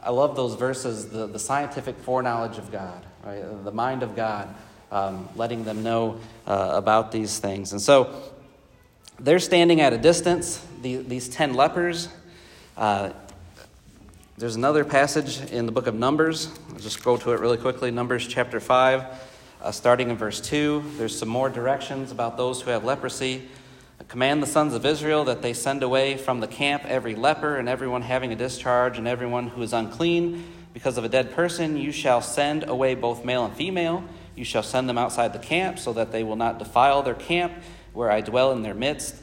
I 0.03 0.11
love 0.11 0.37
those 0.37 0.55
verses, 0.55 1.09
the, 1.09 1.27
the 1.27 1.39
scientific 1.39 1.99
foreknowledge 1.99 2.59
of 2.59 2.73
God, 2.73 3.05
right? 3.25 3.43
The 3.65 3.73
mind 3.73 4.03
of 4.03 4.17
God, 4.17 4.55
um, 4.91 5.29
letting 5.37 5.65
them 5.65 5.83
know 5.83 6.19
uh, 6.47 6.73
about 6.75 7.13
these 7.13 7.39
things. 7.39 7.73
And 7.73 7.81
so 7.81 8.15
they're 9.19 9.39
standing 9.39 9.81
at 9.81 9.93
a 9.93 9.99
distance, 9.99 10.65
the, 10.83 10.97
these 10.97 11.29
10 11.29 11.55
lepers. 11.55 12.09
Uh, 12.77 13.11
there's 14.37 14.57
another 14.57 14.85
passage 14.85 15.41
in 15.53 15.65
the 15.65 15.71
book 15.71 15.87
of 15.87 15.95
Numbers. 15.95 16.49
I'll 16.71 16.81
just 16.81 17.05
go 17.05 17.17
to 17.17 17.33
it 17.33 17.39
really 17.39 17.57
quickly. 17.57 17.93
Numbers 17.93 18.27
chapter 18.27 18.59
5, 18.59 19.05
uh, 19.63 19.71
starting 19.71 20.11
in 20.11 20.17
verse 20.17 20.41
2. 20.41 20.83
There's 20.97 21.17
some 21.17 21.29
more 21.29 21.49
directions 21.49 22.11
about 22.11 22.37
those 22.37 22.61
who 22.61 22.71
have 22.71 22.83
leprosy. 22.83 23.49
Command 24.09 24.43
the 24.43 24.49
sons 24.49 24.75
of 24.75 24.85
Israel 24.85 25.25
that 25.25 25.41
they 25.41 25.53
send 25.53 25.85
away 25.85 26.17
from 26.17 26.41
the 26.41 26.49
camp 26.49 26.83
every 26.87 27.15
leper 27.15 27.57
and 27.57 27.69
everyone 27.69 28.03
having 28.03 28.33
a 28.33 28.37
discharge 28.37 28.99
and 28.99 29.07
everyone 29.07 29.47
who 29.47 29.63
is 29.63 29.73
unclean 29.73 30.45
because 30.73 30.99
of 30.99 31.05
a 31.05 31.09
dead 31.09 31.33
person. 31.33 31.77
You 31.77 31.93
shall 31.93 32.21
send 32.21 32.69
away 32.69 32.97
both 32.97 33.25
male 33.25 33.45
and 33.45 33.55
female. 33.55 34.03
You 34.35 34.45
shall 34.45 34.65
send 34.65 34.89
them 34.89 34.99
outside 34.99 35.33
the 35.33 35.39
camp 35.39 35.79
so 35.79 35.93
that 35.93 36.11
they 36.11 36.25
will 36.25 36.35
not 36.35 36.59
defile 36.59 37.03
their 37.03 37.15
camp 37.15 37.53
where 37.93 38.11
I 38.11 38.21
dwell 38.21 38.51
in 38.51 38.63
their 38.63 38.75
midst. 38.75 39.15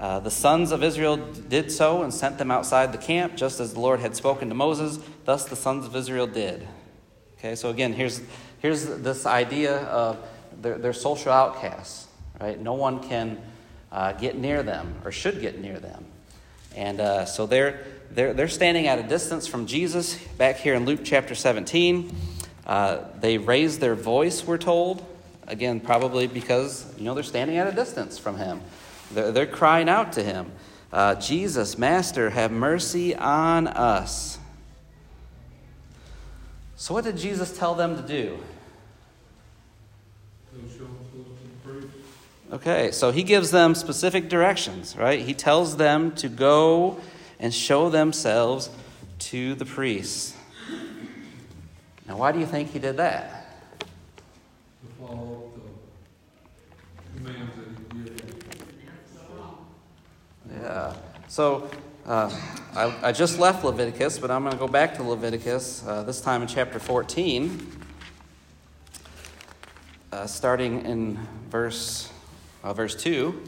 Uh, 0.00 0.18
the 0.18 0.30
sons 0.30 0.72
of 0.72 0.82
Israel 0.82 1.18
did 1.18 1.70
so 1.70 2.02
and 2.02 2.12
sent 2.12 2.38
them 2.38 2.50
outside 2.50 2.90
the 2.90 2.98
camp, 2.98 3.36
just 3.36 3.60
as 3.60 3.74
the 3.74 3.80
Lord 3.80 4.00
had 4.00 4.16
spoken 4.16 4.48
to 4.48 4.54
Moses. 4.54 4.98
Thus 5.26 5.44
the 5.44 5.56
sons 5.56 5.84
of 5.84 5.94
Israel 5.94 6.26
did. 6.26 6.66
Okay, 7.38 7.54
so 7.54 7.68
again, 7.68 7.92
here's, 7.92 8.22
here's 8.60 8.86
this 8.86 9.26
idea 9.26 9.76
of 9.84 10.16
they're, 10.62 10.78
they're 10.78 10.94
social 10.94 11.32
outcasts, 11.32 12.08
right? 12.40 12.58
No 12.58 12.72
one 12.72 13.06
can 13.06 13.42
uh, 13.92 14.12
get 14.12 14.38
near 14.38 14.62
them 14.62 14.94
or 15.04 15.12
should 15.12 15.42
get 15.42 15.60
near 15.60 15.78
them. 15.78 16.06
And 16.74 16.98
uh, 16.98 17.26
so 17.26 17.44
they're, 17.44 17.84
they're, 18.10 18.32
they're 18.32 18.48
standing 18.48 18.86
at 18.86 18.98
a 18.98 19.02
distance 19.02 19.46
from 19.46 19.66
Jesus 19.66 20.14
back 20.38 20.56
here 20.56 20.74
in 20.74 20.86
Luke 20.86 21.00
chapter 21.04 21.34
17. 21.34 22.16
Uh, 22.66 23.00
they 23.20 23.36
raised 23.36 23.80
their 23.80 23.94
voice, 23.94 24.46
we're 24.46 24.56
told. 24.56 25.04
Again, 25.46 25.78
probably 25.80 26.26
because, 26.26 26.86
you 26.96 27.04
know, 27.04 27.12
they're 27.12 27.22
standing 27.22 27.58
at 27.58 27.66
a 27.66 27.72
distance 27.72 28.18
from 28.18 28.38
him. 28.38 28.62
They're, 29.12 29.32
they're 29.32 29.46
crying 29.46 29.88
out 29.88 30.12
to 30.14 30.22
him 30.22 30.52
uh, 30.92 31.14
Jesus, 31.14 31.78
Master, 31.78 32.30
have 32.30 32.50
mercy 32.50 33.14
on 33.14 33.68
us. 33.68 34.38
So, 36.74 36.94
what 36.94 37.04
did 37.04 37.16
Jesus 37.16 37.56
tell 37.56 37.74
them 37.74 37.96
to 37.96 38.02
do? 38.02 38.38
Okay, 42.52 42.90
so 42.90 43.12
he 43.12 43.22
gives 43.22 43.52
them 43.52 43.76
specific 43.76 44.28
directions, 44.28 44.96
right? 44.96 45.20
He 45.20 45.34
tells 45.34 45.76
them 45.76 46.10
to 46.16 46.28
go 46.28 46.98
and 47.38 47.54
show 47.54 47.90
themselves 47.90 48.70
to 49.20 49.54
the 49.54 49.64
priests. 49.64 50.34
Now, 52.08 52.16
why 52.16 52.32
do 52.32 52.40
you 52.40 52.46
think 52.46 52.72
he 52.72 52.80
did 52.80 52.96
that? 52.96 53.46
Yeah. 60.60 60.94
So 61.28 61.70
uh, 62.04 62.30
I, 62.74 63.08
I, 63.08 63.12
just 63.12 63.38
left 63.38 63.64
Leviticus, 63.64 64.18
but 64.18 64.30
I'm 64.30 64.42
going 64.42 64.52
to 64.52 64.58
go 64.58 64.68
back 64.68 64.94
to 64.96 65.02
Leviticus, 65.02 65.86
uh, 65.86 66.02
this 66.02 66.20
time 66.20 66.42
in 66.42 66.48
chapter 66.48 66.78
14. 66.78 67.80
uh, 70.12 70.26
starting 70.26 70.84
in 70.84 71.18
verse, 71.48 72.12
uh, 72.62 72.74
verse 72.74 72.94
2. 72.94 73.42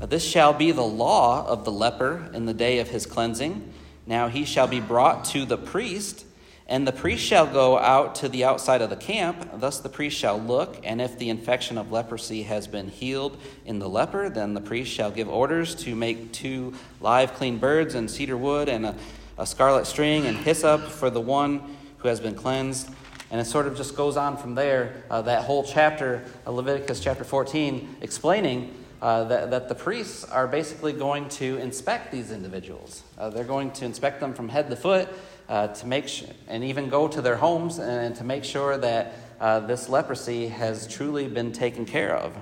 Uh, 0.00 0.06
this 0.06 0.24
shall 0.24 0.52
be 0.52 0.72
the 0.72 0.82
law 0.82 1.46
of 1.46 1.64
the 1.64 1.70
leper 1.70 2.28
in 2.34 2.46
the 2.46 2.54
day 2.54 2.80
of 2.80 2.88
his 2.88 3.06
cleansing. 3.06 3.72
Now 4.04 4.26
he 4.26 4.44
shall 4.44 4.66
be 4.66 4.80
brought 4.80 5.24
to 5.26 5.44
the 5.44 5.56
priest, 5.56 6.26
and 6.66 6.86
the 6.86 6.92
priest 6.92 7.22
shall 7.22 7.46
go 7.46 7.78
out 7.78 8.14
to 8.16 8.28
the 8.28 8.44
outside 8.44 8.80
of 8.80 8.88
the 8.88 8.96
camp. 8.96 9.48
Thus 9.60 9.80
the 9.80 9.90
priest 9.90 10.16
shall 10.16 10.38
look, 10.38 10.80
and 10.82 11.00
if 11.00 11.18
the 11.18 11.28
infection 11.28 11.76
of 11.76 11.92
leprosy 11.92 12.44
has 12.44 12.66
been 12.66 12.88
healed 12.88 13.38
in 13.66 13.78
the 13.78 13.88
leper, 13.88 14.30
then 14.30 14.54
the 14.54 14.62
priest 14.62 14.90
shall 14.90 15.10
give 15.10 15.28
orders 15.28 15.74
to 15.76 15.94
make 15.94 16.32
two 16.32 16.72
live 17.00 17.34
clean 17.34 17.58
birds 17.58 17.94
and 17.94 18.10
cedar 18.10 18.36
wood 18.36 18.70
and 18.70 18.86
a, 18.86 18.94
a 19.36 19.46
scarlet 19.46 19.86
string 19.86 20.26
and 20.26 20.38
hyssop 20.38 20.82
for 20.82 21.10
the 21.10 21.20
one 21.20 21.60
who 21.98 22.08
has 22.08 22.18
been 22.18 22.34
cleansed. 22.34 22.88
And 23.30 23.40
it 23.40 23.44
sort 23.44 23.66
of 23.66 23.76
just 23.76 23.94
goes 23.94 24.16
on 24.16 24.36
from 24.36 24.54
there, 24.54 25.02
uh, 25.10 25.20
that 25.22 25.44
whole 25.44 25.64
chapter, 25.64 26.24
uh, 26.46 26.50
Leviticus 26.50 27.00
chapter 27.00 27.24
14, 27.24 27.96
explaining 28.00 28.72
uh, 29.02 29.24
that, 29.24 29.50
that 29.50 29.68
the 29.68 29.74
priests 29.74 30.24
are 30.24 30.46
basically 30.46 30.92
going 30.92 31.28
to 31.28 31.58
inspect 31.58 32.10
these 32.10 32.30
individuals. 32.30 33.02
Uh, 33.18 33.28
they're 33.28 33.44
going 33.44 33.70
to 33.72 33.84
inspect 33.84 34.20
them 34.20 34.32
from 34.32 34.48
head 34.48 34.70
to 34.70 34.76
foot 34.76 35.08
uh, 35.48 35.68
to 35.68 35.86
make 35.86 36.08
sh- 36.08 36.24
and 36.48 36.64
even 36.64 36.88
go 36.88 37.08
to 37.08 37.20
their 37.20 37.36
homes 37.36 37.78
and 37.78 38.16
to 38.16 38.24
make 38.24 38.44
sure 38.44 38.76
that 38.78 39.14
uh, 39.40 39.60
this 39.60 39.88
leprosy 39.88 40.48
has 40.48 40.86
truly 40.86 41.28
been 41.28 41.52
taken 41.52 41.84
care 41.84 42.16
of. 42.16 42.36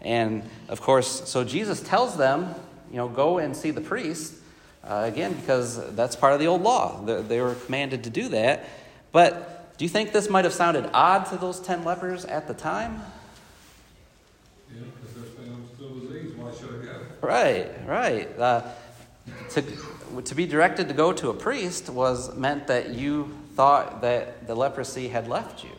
And 0.00 0.42
of 0.68 0.80
course, 0.80 1.28
so 1.28 1.44
Jesus 1.44 1.80
tells 1.80 2.16
them, 2.16 2.54
you 2.90 2.96
know, 2.96 3.08
go 3.08 3.38
and 3.38 3.56
see 3.56 3.70
the 3.70 3.80
priest. 3.80 4.34
Uh, 4.84 5.10
again, 5.10 5.32
because 5.32 5.94
that's 5.94 6.14
part 6.14 6.34
of 6.34 6.40
the 6.40 6.46
old 6.46 6.60
law. 6.62 7.02
They, 7.04 7.22
they 7.22 7.40
were 7.40 7.54
commanded 7.54 8.04
to 8.04 8.10
do 8.10 8.28
that. 8.28 8.68
But 9.12 9.76
do 9.78 9.84
you 9.84 9.88
think 9.88 10.12
this 10.12 10.28
might 10.28 10.44
have 10.44 10.52
sounded 10.52 10.88
odd 10.92 11.24
to 11.26 11.36
those 11.36 11.58
10 11.58 11.84
lepers 11.84 12.24
at 12.26 12.46
the 12.46 12.54
time? 12.54 13.00
Yeah, 14.70 14.82
because 15.00 15.14
they're 15.14 15.34
saying 15.36 15.52
I'm 15.52 15.74
still 15.74 15.94
diseased, 16.00 16.36
why 16.36 16.52
should 16.52 16.80
I 16.80 16.84
go? 16.84 17.26
Right, 17.26 17.88
right. 17.88 18.38
Uh, 18.38 18.62
to, 19.50 19.62
to 20.24 20.34
be 20.34 20.46
directed 20.46 20.88
to 20.88 20.94
go 20.94 21.12
to 21.12 21.30
a 21.30 21.34
priest 21.34 21.88
was 21.88 22.34
meant 22.36 22.66
that 22.68 22.90
you 22.90 23.30
thought 23.54 24.02
that 24.02 24.46
the 24.46 24.54
leprosy 24.54 25.08
had 25.08 25.28
left 25.28 25.64
you, 25.64 25.70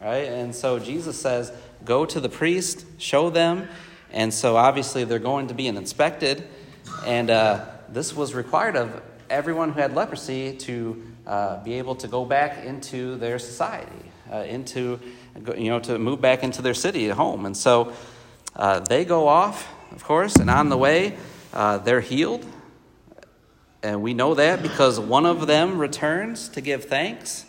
right? 0.00 0.28
And 0.28 0.54
so 0.54 0.78
Jesus 0.78 1.20
says, 1.20 1.52
go 1.84 2.04
to 2.06 2.20
the 2.20 2.28
priest, 2.28 2.84
show 2.98 3.30
them. 3.30 3.68
And 4.12 4.32
so 4.34 4.56
obviously 4.56 5.04
they're 5.04 5.18
going 5.18 5.48
to 5.48 5.54
be 5.54 5.66
inspected. 5.66 6.44
And 7.06 7.30
uh, 7.30 7.64
this 7.88 8.14
was 8.14 8.34
required 8.34 8.76
of 8.76 9.02
everyone 9.28 9.72
who 9.72 9.80
had 9.80 9.94
leprosy 9.94 10.56
to 10.56 11.02
uh, 11.26 11.62
be 11.62 11.74
able 11.74 11.94
to 11.96 12.08
go 12.08 12.24
back 12.24 12.64
into 12.64 13.16
their 13.16 13.38
society, 13.38 14.10
uh, 14.32 14.38
into, 14.38 14.98
you 15.56 15.70
know, 15.70 15.80
to 15.80 15.98
move 15.98 16.20
back 16.20 16.42
into 16.42 16.62
their 16.62 16.74
city 16.74 17.08
at 17.10 17.16
home. 17.16 17.46
And 17.46 17.56
so 17.56 17.92
uh, 18.56 18.80
they 18.80 19.04
go 19.04 19.28
off, 19.28 19.68
of 19.92 20.02
course, 20.04 20.36
and 20.36 20.50
on 20.50 20.68
the 20.68 20.76
way, 20.76 21.16
uh, 21.52 21.78
they're 21.78 22.00
healed. 22.00 22.44
And 23.82 24.02
we 24.02 24.12
know 24.12 24.34
that 24.34 24.62
because 24.62 25.00
one 25.00 25.24
of 25.24 25.46
them 25.46 25.78
returns 25.78 26.48
to 26.50 26.60
give 26.60 26.84
thanks. 26.84 27.46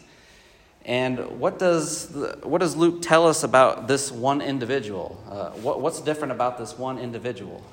And 0.85 1.39
what 1.39 1.59
does, 1.59 2.09
what 2.41 2.59
does 2.59 2.75
Luke 2.75 3.01
tell 3.01 3.27
us 3.27 3.43
about 3.43 3.87
this 3.87 4.11
one 4.11 4.41
individual? 4.41 5.21
Uh, 5.29 5.49
what, 5.51 5.81
what's 5.81 6.01
different 6.01 6.31
about 6.31 6.57
this 6.57 6.77
one 6.77 6.97
individual? 6.97 7.63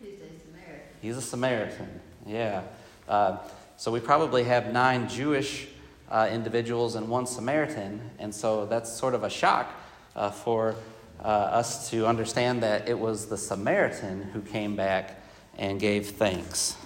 He's 0.00 0.20
a 0.20 0.26
Samaritan. 0.26 0.80
He's 1.00 1.16
a 1.16 1.22
Samaritan, 1.22 2.00
yeah. 2.26 2.62
Uh, 3.08 3.38
so 3.76 3.90
we 3.90 4.00
probably 4.00 4.44
have 4.44 4.72
nine 4.72 5.08
Jewish 5.08 5.68
uh, 6.10 6.28
individuals 6.30 6.96
and 6.96 7.08
one 7.08 7.26
Samaritan, 7.26 8.10
and 8.18 8.34
so 8.34 8.66
that's 8.66 8.92
sort 8.92 9.14
of 9.14 9.24
a 9.24 9.30
shock 9.30 9.72
uh, 10.14 10.30
for 10.30 10.74
uh, 11.20 11.28
us 11.28 11.90
to 11.90 12.06
understand 12.06 12.62
that 12.62 12.88
it 12.88 12.98
was 12.98 13.26
the 13.26 13.38
Samaritan 13.38 14.22
who 14.34 14.40
came 14.42 14.76
back 14.76 15.18
and 15.56 15.80
gave 15.80 16.10
thanks. 16.10 16.76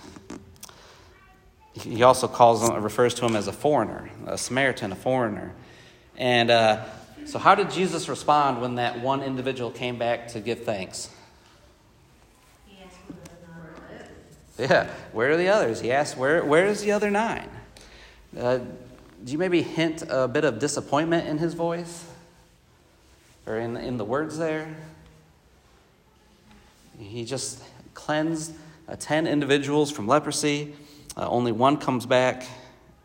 He 1.75 2.03
also 2.03 2.29
calls 2.29 2.69
him, 2.69 2.83
refers 2.83 3.15
to 3.15 3.27
him 3.27 3.37
as 3.37 3.47
a 3.47 3.53
foreigner, 3.53 4.11
a 4.27 4.37
Samaritan, 4.37 4.93
a 4.93 4.97
foreigner. 4.97 5.53
And 6.17 6.51
uh, 6.51 6.85
so, 7.25 7.39
how 7.39 7.55
did 7.55 7.71
Jesus 7.71 8.09
respond 8.09 8.61
when 8.61 8.77
that 8.77 9.01
one 9.01 9.23
individual 9.23 9.71
came 9.71 9.99
back 9.99 10.29
to 10.29 10.41
give 10.41 10.65
thanks? 10.65 11.11
He 12.67 12.79
asked 12.83 12.97
for 13.07 13.13
the 13.13 13.19
nine 13.47 14.01
others. 14.01 14.71
Yeah, 14.71 14.91
where 15.13 15.33
are 15.33 15.37
the 15.37 15.49
others? 15.49 15.81
He 15.81 15.93
asked, 15.93 16.17
where, 16.17 16.45
where 16.45 16.67
is 16.67 16.81
the 16.81 16.93
other 16.93 17.11
nine? 17.11 17.49
Uh, 18.37 18.59
do 19.25 19.33
you 19.33 19.39
maybe 19.39 19.63
hint 19.63 20.03
a 20.09 20.27
bit 20.27 20.45
of 20.45 20.59
disappointment 20.59 21.29
in 21.29 21.39
his 21.39 21.55
voice? 21.55 22.07
Or 23.47 23.59
in, 23.59 23.77
in 23.77 23.97
the 23.97 24.05
words 24.05 24.39
there? 24.39 24.75
He 26.99 27.25
just 27.25 27.63
cleansed 27.95 28.55
uh, 28.89 28.97
10 28.99 29.27
individuals 29.27 29.91
from 29.91 30.07
leprosy. 30.07 30.75
Uh, 31.19 31.29
only 31.29 31.53
one 31.53 31.77
comes 31.77 32.07
back. 32.07 32.47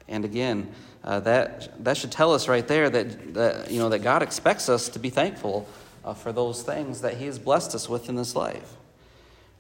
And 0.08 0.24
again, 0.24 0.72
uh, 1.04 1.20
that, 1.22 1.84
that 1.84 1.98
should 1.98 2.12
tell 2.12 2.34
us 2.34 2.48
right 2.48 2.68
there 2.68 2.90
that, 2.90 3.34
that, 3.34 3.72
you 3.72 3.80
know, 3.80 3.90
that 3.90 4.00
God 4.00 4.22
expects 4.22 4.70
us 4.70 4.88
to 4.90 5.00
be 5.00 5.10
thankful 5.10 5.68
uh, 6.06 6.14
for 6.14 6.32
those 6.32 6.62
things 6.62 7.02
that 7.02 7.18
He 7.18 7.26
has 7.26 7.40
blessed 7.40 7.74
us 7.74 7.90
with 7.90 8.08
in 8.10 8.16
this 8.16 8.36
life 8.36 8.78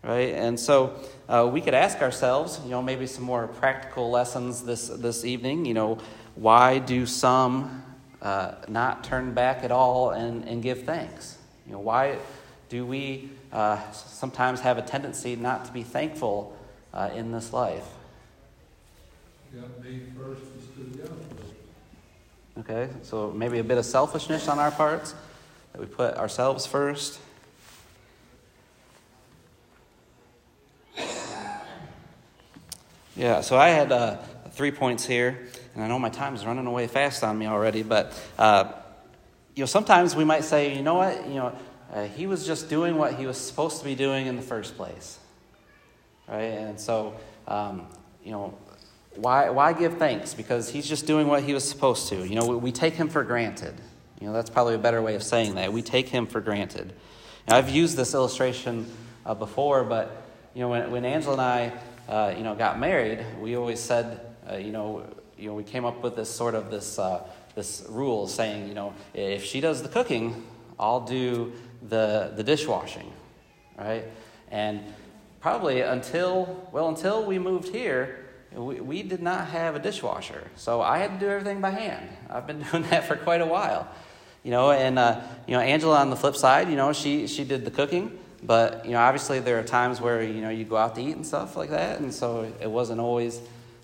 right? 0.04 0.34
And 0.34 0.60
so 0.60 1.00
uh, 1.30 1.50
we 1.52 1.62
could 1.62 1.74
ask 1.74 2.02
ourselves, 2.02 2.60
you 2.64 2.72
know, 2.72 2.82
maybe 2.82 3.08
some 3.08 3.24
more 3.24 3.48
practical 3.48 4.12
lessons 4.12 4.64
this 4.64 4.90
this 4.90 5.26
evening. 5.26 5.66
You 5.66 5.74
know, 5.74 5.98
why 6.36 6.80
do 6.80 7.06
some 7.06 7.84
uh, 8.22 8.56
not 8.68 9.04
turn 9.04 9.34
back 9.34 9.64
at 9.64 9.72
all 9.72 10.12
and, 10.12 10.44
and 10.48 10.62
give 10.62 10.84
thanks? 10.84 11.38
You 11.66 11.74
know, 11.74 11.80
why 11.80 12.18
do 12.70 12.86
we 12.86 13.30
uh, 13.52 13.80
sometimes 13.92 14.60
have 14.60 14.78
a 14.78 14.82
tendency 14.82 15.36
not 15.36 15.66
to 15.66 15.72
be 15.72 15.84
thankful 15.84 16.58
in 17.16 17.32
this 17.32 17.54
life? 17.54 17.86
You 17.86 17.92
got 17.92 17.92
me 17.92 17.92
first 17.92 17.92
instead 17.92 17.92
of 17.92 17.92
the 17.92 17.92
other 19.02 19.43
first. 19.43 19.43
Okay, 22.60 22.90
so 23.04 23.32
maybe 23.32 23.60
a 23.60 23.64
bit 23.64 23.78
of 23.78 23.86
selfishness 23.86 24.48
on 24.48 24.58
our 24.58 24.72
parts 24.72 25.14
that 25.72 25.82
we 25.82 25.88
put 25.88 26.16
ourselves 26.16 26.66
first. 26.66 27.20
Yeah, 33.16 33.42
so 33.42 33.58
I 33.58 33.70
had 33.70 33.92
uh, 33.92 34.18
three 34.52 34.72
points 34.72 35.06
here, 35.06 35.48
and 35.76 35.84
I 35.84 35.88
know 35.88 36.00
my 36.00 36.10
time 36.10 36.34
is 36.34 36.46
running 36.48 36.66
away 36.66 36.88
fast 36.88 37.24
on 37.24 37.38
me 37.38 37.46
already, 37.46 37.84
but 37.84 38.12
uh, 38.40 38.72
you 39.56 39.62
know, 39.62 39.68
sometimes 39.68 40.16
we 40.16 40.24
might 40.24 40.44
say, 40.44 40.76
you 40.76 40.82
know 40.82 40.96
what, 40.96 41.28
you 41.28 41.36
know, 41.36 41.56
uh, 41.94 42.06
he 42.06 42.26
was 42.26 42.48
just 42.48 42.70
doing 42.70 42.98
what 42.98 43.14
he 43.14 43.28
was 43.28 43.38
supposed 43.38 43.78
to 43.80 43.86
be 43.86 43.94
doing 43.94 44.26
in 44.26 44.36
the 44.36 44.42
first 44.42 44.76
place, 44.78 45.20
right? 46.28 46.42
And 46.42 46.80
so, 46.80 47.14
um, 47.48 47.86
you 48.24 48.32
know, 48.32 48.58
why 49.16 49.50
why 49.50 49.74
give 49.74 49.98
thanks? 49.98 50.34
Because 50.34 50.70
he's 50.70 50.88
just 50.88 51.06
doing 51.06 51.28
what 51.28 51.44
he 51.44 51.54
was 51.54 51.68
supposed 51.68 52.10
to. 52.10 52.28
You 52.28 52.36
know, 52.36 52.46
we, 52.48 52.56
we 52.56 52.72
take 52.72 52.94
him 52.94 53.10
for 53.10 53.24
granted. 53.24 53.76
You 54.20 54.28
know, 54.28 54.34
that's 54.34 54.50
probably 54.50 54.76
a 54.76 54.80
better 54.80 55.02
way 55.02 55.16
of 55.16 55.24
saying 55.24 55.56
that. 55.56 55.74
We 55.74 55.82
take 55.82 56.10
him 56.10 56.26
for 56.26 56.42
granted. 56.42 56.94
Now, 57.48 57.58
I've 57.58 57.70
used 57.70 57.98
this 57.98 58.14
illustration 58.14 58.90
uh, 59.26 59.34
before, 59.34 59.84
but 59.84 60.24
you 60.54 60.62
know, 60.62 60.70
when, 60.70 60.92
when 60.92 61.06
Angela 61.06 61.34
and 61.34 61.42
I 61.42 61.74
uh, 62.08 62.34
you 62.36 62.44
know, 62.44 62.56
got 62.56 62.80
married, 62.80 63.26
we 63.40 63.56
always 63.56 63.80
said, 63.80 64.20
uh, 64.50 64.56
you 64.56 64.72
know, 64.72 65.04
you 65.38 65.48
know, 65.48 65.56
we 65.56 65.64
came 65.64 65.86
up 65.86 66.02
with 66.04 66.16
this 66.16 66.30
sort 66.30 66.56
of 66.56 66.70
this 66.70 67.00
uh, 67.00 67.24
this 67.56 67.86
rule 67.90 68.28
saying, 68.28 68.68
you 68.68 68.74
know, 68.74 68.94
if 69.14 69.44
she 69.44 69.62
does 69.62 69.84
the 69.84 69.90
cooking, 69.90 70.46
I'll 70.80 71.02
do 71.02 71.54
the 71.88 72.34
the 72.36 72.44
dishwashing, 72.44 73.12
right? 73.78 74.06
And 74.52 74.82
probably 75.40 75.82
until 75.82 76.68
well, 76.72 76.90
until 76.90 77.26
we 77.26 77.40
moved 77.40 77.70
here, 77.70 78.23
we, 78.56 78.80
we 78.82 79.04
did 79.04 79.22
not 79.22 79.48
have 79.48 79.76
a 79.76 79.80
dishwasher, 79.80 80.48
so 80.56 80.82
I 80.82 81.00
had 81.00 81.20
to 81.20 81.26
do 81.26 81.32
everything 81.32 81.62
by 81.62 81.72
hand. 81.72 82.08
I've 82.30 82.48
been 82.48 82.62
doing 82.72 82.84
that 82.90 83.06
for 83.06 83.16
quite 83.16 83.42
a 83.42 83.46
while, 83.46 83.88
you 84.44 84.52
know. 84.52 84.72
And 84.72 85.00
uh, 85.00 85.22
you 85.48 85.54
know, 85.54 85.60
Angela 85.60 86.00
on 86.00 86.10
the 86.10 86.16
flip 86.16 86.36
side, 86.36 86.70
you 86.70 86.76
know, 86.76 86.94
she 86.94 87.28
she 87.28 87.44
did 87.44 87.66
the 87.66 87.72
cooking. 87.72 88.20
But 88.46 88.86
you 88.86 88.92
know, 88.92 89.00
obviously 89.00 89.40
there 89.40 89.58
are 89.60 89.64
times 89.64 90.02
where 90.02 90.22
you 90.22 90.42
know 90.42 90.50
you 90.50 90.66
go 90.66 90.76
out 90.76 90.96
to 90.96 91.02
eat 91.02 91.16
and 91.16 91.26
stuff 91.26 91.56
like 91.56 91.70
that, 91.70 92.00
and 92.00 92.14
so 92.14 92.52
it 92.62 92.70
wasn't 92.70 93.00
always. 93.00 93.42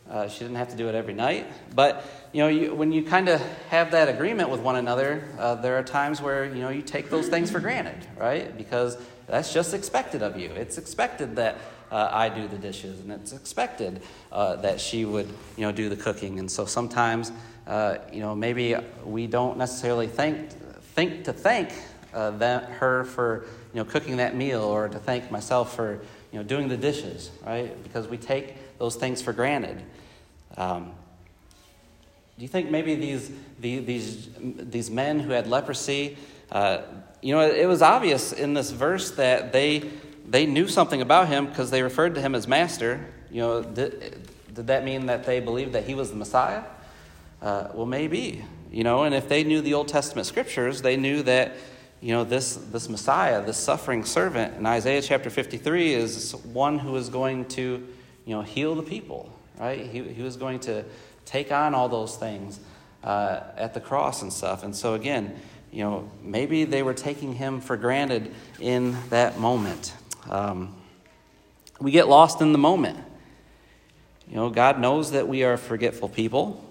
Uh, 0.10 0.28
she 0.28 0.40
didn't 0.40 0.56
have 0.56 0.70
to 0.70 0.76
do 0.76 0.90
it 0.90 0.96
every 0.96 1.14
night, 1.14 1.46
but 1.76 2.04
you 2.34 2.42
know, 2.42 2.48
you, 2.48 2.74
when 2.74 2.92
you 2.92 3.04
kind 3.04 3.30
of 3.30 3.40
have 3.70 3.92
that 3.92 4.10
agreement 4.10 4.50
with 4.50 4.60
one 4.60 4.76
another, 4.76 5.24
uh, 5.38 5.54
there 5.54 5.78
are 5.78 5.84
times 5.84 6.20
where 6.20 6.46
you 6.46 6.62
know 6.62 6.70
you 6.70 6.82
take 6.82 7.12
those 7.12 7.28
things 7.28 7.52
for 7.52 7.60
granted, 7.60 8.08
right? 8.18 8.58
Because 8.58 8.98
that's 9.28 9.54
just 9.54 9.76
expected 9.76 10.24
of 10.24 10.36
you. 10.36 10.50
It's 10.50 10.80
expected 10.80 11.36
that 11.36 11.58
uh, 11.92 12.10
I 12.12 12.30
do 12.30 12.48
the 12.48 12.58
dishes, 12.58 13.00
and 13.00 13.12
it's 13.12 13.34
expected 13.34 14.02
uh, 14.32 14.58
that 14.58 14.80
she 14.80 15.06
would 15.06 15.28
you 15.58 15.66
know 15.66 15.72
do 15.72 15.90
the 15.90 15.98
cooking. 15.98 16.40
And 16.40 16.50
so 16.50 16.66
sometimes 16.66 17.32
uh, 17.68 17.98
you 18.12 18.20
know 18.20 18.36
maybe 18.36 18.76
we 19.06 19.28
don't 19.28 19.58
necessarily 19.58 20.08
think 20.08 20.52
think 20.96 21.24
to 21.26 21.34
thank 21.34 21.72
uh, 22.14 22.32
that, 22.32 22.70
her 22.70 23.04
for 23.04 23.46
you 23.74 23.80
know, 23.80 23.86
cooking 23.86 24.18
that 24.18 24.36
meal 24.36 24.62
or 24.62 24.90
to 24.90 25.00
thank 25.00 25.32
myself 25.32 25.76
for 25.76 26.00
you 26.32 26.40
know, 26.40 26.44
doing 26.44 26.68
the 26.68 26.78
dishes, 26.78 27.32
right? 27.46 27.82
Because 27.84 28.08
we 28.08 28.18
take 28.18 28.56
those 28.78 28.96
things 28.96 29.22
for 29.22 29.34
granted. 29.34 29.82
Um, 30.58 30.92
do 32.38 32.44
you 32.44 32.48
think 32.48 32.72
maybe 32.72 32.96
these, 32.96 33.32
these, 33.60 34.30
these 34.38 34.90
men 34.90 35.20
who 35.20 35.32
had 35.32 35.48
leprosy, 35.48 36.18
Uh, 36.52 36.82
you 37.22 37.36
know, 37.36 37.42
it 37.42 37.68
was 37.68 37.82
obvious 37.82 38.34
in 38.34 38.56
this 38.56 38.72
verse 38.72 39.12
that 39.12 39.52
they, 39.52 39.84
they 40.30 40.46
knew 40.46 40.68
something 40.68 41.02
about 41.02 41.28
him 41.28 41.48
because 41.48 41.72
they 41.72 41.82
referred 41.82 42.16
to 42.16 42.22
him 42.22 42.36
as 42.36 42.48
master. 42.48 43.06
You 43.32 43.42
know, 43.42 43.64
did, 43.64 44.28
did 44.54 44.68
that 44.68 44.84
mean 44.84 45.08
that 45.08 45.26
they 45.26 45.40
believed 45.40 45.74
that 45.74 45.86
he 45.86 45.96
was 45.96 46.12
the 46.12 46.16
Messiah? 46.16 46.64
Uh, 47.42 47.70
well, 47.74 47.86
maybe. 47.86 48.46
You 48.72 48.84
know, 48.84 49.04
and 49.04 49.16
if 49.16 49.28
they 49.28 49.44
knew 49.44 49.62
the 49.62 49.74
Old 49.74 49.88
Testament 49.88 50.28
scriptures, 50.28 50.84
they 50.84 50.96
knew 50.96 51.24
that, 51.24 51.56
you 52.02 52.14
know, 52.14 52.24
this, 52.24 52.56
this 52.56 52.88
Messiah, 52.88 53.44
this 53.44 53.58
suffering 53.58 54.06
servant 54.06 54.58
in 54.58 54.66
Isaiah 54.66 55.02
chapter 55.02 55.32
53 55.32 55.94
is 55.94 56.36
one 56.36 56.78
who 56.78 56.96
is 56.96 57.10
going 57.10 57.46
to, 57.46 57.88
you 58.26 58.36
know, 58.36 58.44
heal 58.44 58.76
the 58.76 58.84
people, 58.84 59.36
right? 59.60 59.88
He, 59.88 60.04
he 60.04 60.22
was 60.22 60.38
going 60.38 60.60
to 60.62 60.86
take 61.26 61.52
on 61.52 61.74
all 61.74 61.90
those 61.90 62.16
things 62.16 62.60
uh, 63.04 63.42
at 63.58 63.74
the 63.74 63.80
cross 63.80 64.22
and 64.22 64.32
stuff. 64.32 64.64
And 64.64 64.76
so, 64.76 64.94
again, 64.94 65.40
you 65.72 65.84
know, 65.84 66.12
maybe 66.22 66.66
they 66.66 66.84
were 66.84 66.94
taking 66.94 67.34
him 67.34 67.62
for 67.62 67.76
granted 67.78 68.34
in 68.60 68.96
that 69.10 69.40
moment. 69.40 69.94
Um, 70.30 70.76
we 71.80 71.92
get 71.92 72.08
lost 72.08 72.42
in 72.42 72.52
the 72.52 72.58
moment. 72.58 72.98
You 74.28 74.36
know, 74.36 74.50
God 74.50 74.80
knows 74.80 75.12
that 75.12 75.28
we 75.28 75.44
are 75.44 75.58
forgetful 75.58 76.10
people. 76.10 76.64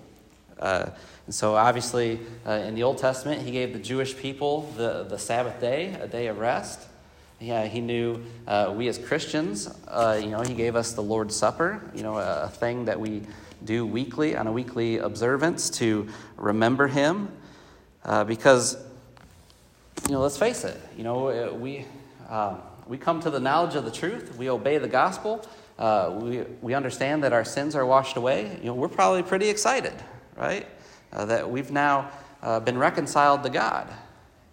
Uh, 0.58 0.90
and 1.26 1.34
so, 1.34 1.56
obviously, 1.56 2.20
uh, 2.46 2.52
in 2.52 2.74
the 2.74 2.82
Old 2.82 2.98
Testament, 2.98 3.42
He 3.42 3.50
gave 3.50 3.72
the 3.72 3.78
Jewish 3.78 4.16
people 4.16 4.72
the, 4.76 5.04
the 5.04 5.18
Sabbath 5.18 5.60
day, 5.60 5.94
a 6.00 6.06
day 6.06 6.26
of 6.26 6.38
rest. 6.38 6.80
Yeah, 7.40 7.66
He 7.66 7.80
knew 7.80 8.24
uh, 8.46 8.72
we 8.76 8.88
as 8.88 8.98
Christians, 8.98 9.68
uh, 9.88 10.18
you 10.20 10.30
know, 10.30 10.42
He 10.42 10.54
gave 10.54 10.76
us 10.76 10.92
the 10.92 11.02
Lord's 11.02 11.36
Supper, 11.36 11.82
you 11.94 12.02
know, 12.02 12.18
a, 12.18 12.44
a 12.44 12.48
thing 12.48 12.86
that 12.86 12.98
we 12.98 13.22
do 13.64 13.86
weekly 13.86 14.36
on 14.36 14.46
a 14.46 14.52
weekly 14.52 14.98
observance 14.98 15.70
to 15.70 16.08
remember 16.36 16.86
Him. 16.86 17.28
Uh, 18.04 18.24
because 18.24 18.76
you 20.06 20.14
know, 20.14 20.20
let's 20.20 20.38
face 20.38 20.64
it, 20.64 20.80
you 20.96 21.04
know, 21.04 21.28
uh, 21.28 21.52
we, 21.52 21.84
uh, 22.30 22.56
we 22.88 22.96
come 22.96 23.20
to 23.20 23.30
the 23.30 23.38
knowledge 23.38 23.74
of 23.74 23.84
the 23.84 23.90
truth, 23.90 24.36
we 24.36 24.48
obey 24.48 24.78
the 24.78 24.88
gospel, 24.88 25.46
uh, 25.78 26.18
we, 26.20 26.40
we 26.62 26.74
understand 26.74 27.22
that 27.22 27.32
our 27.32 27.44
sins 27.44 27.76
are 27.76 27.84
washed 27.84 28.16
away, 28.16 28.58
you 28.60 28.66
know, 28.66 28.74
we're 28.74 28.88
probably 28.88 29.22
pretty 29.22 29.48
excited, 29.48 29.92
right? 30.36 30.66
Uh, 31.12 31.26
that 31.26 31.48
we've 31.48 31.70
now 31.70 32.10
uh, 32.42 32.58
been 32.60 32.78
reconciled 32.78 33.42
to 33.42 33.50
God. 33.50 33.88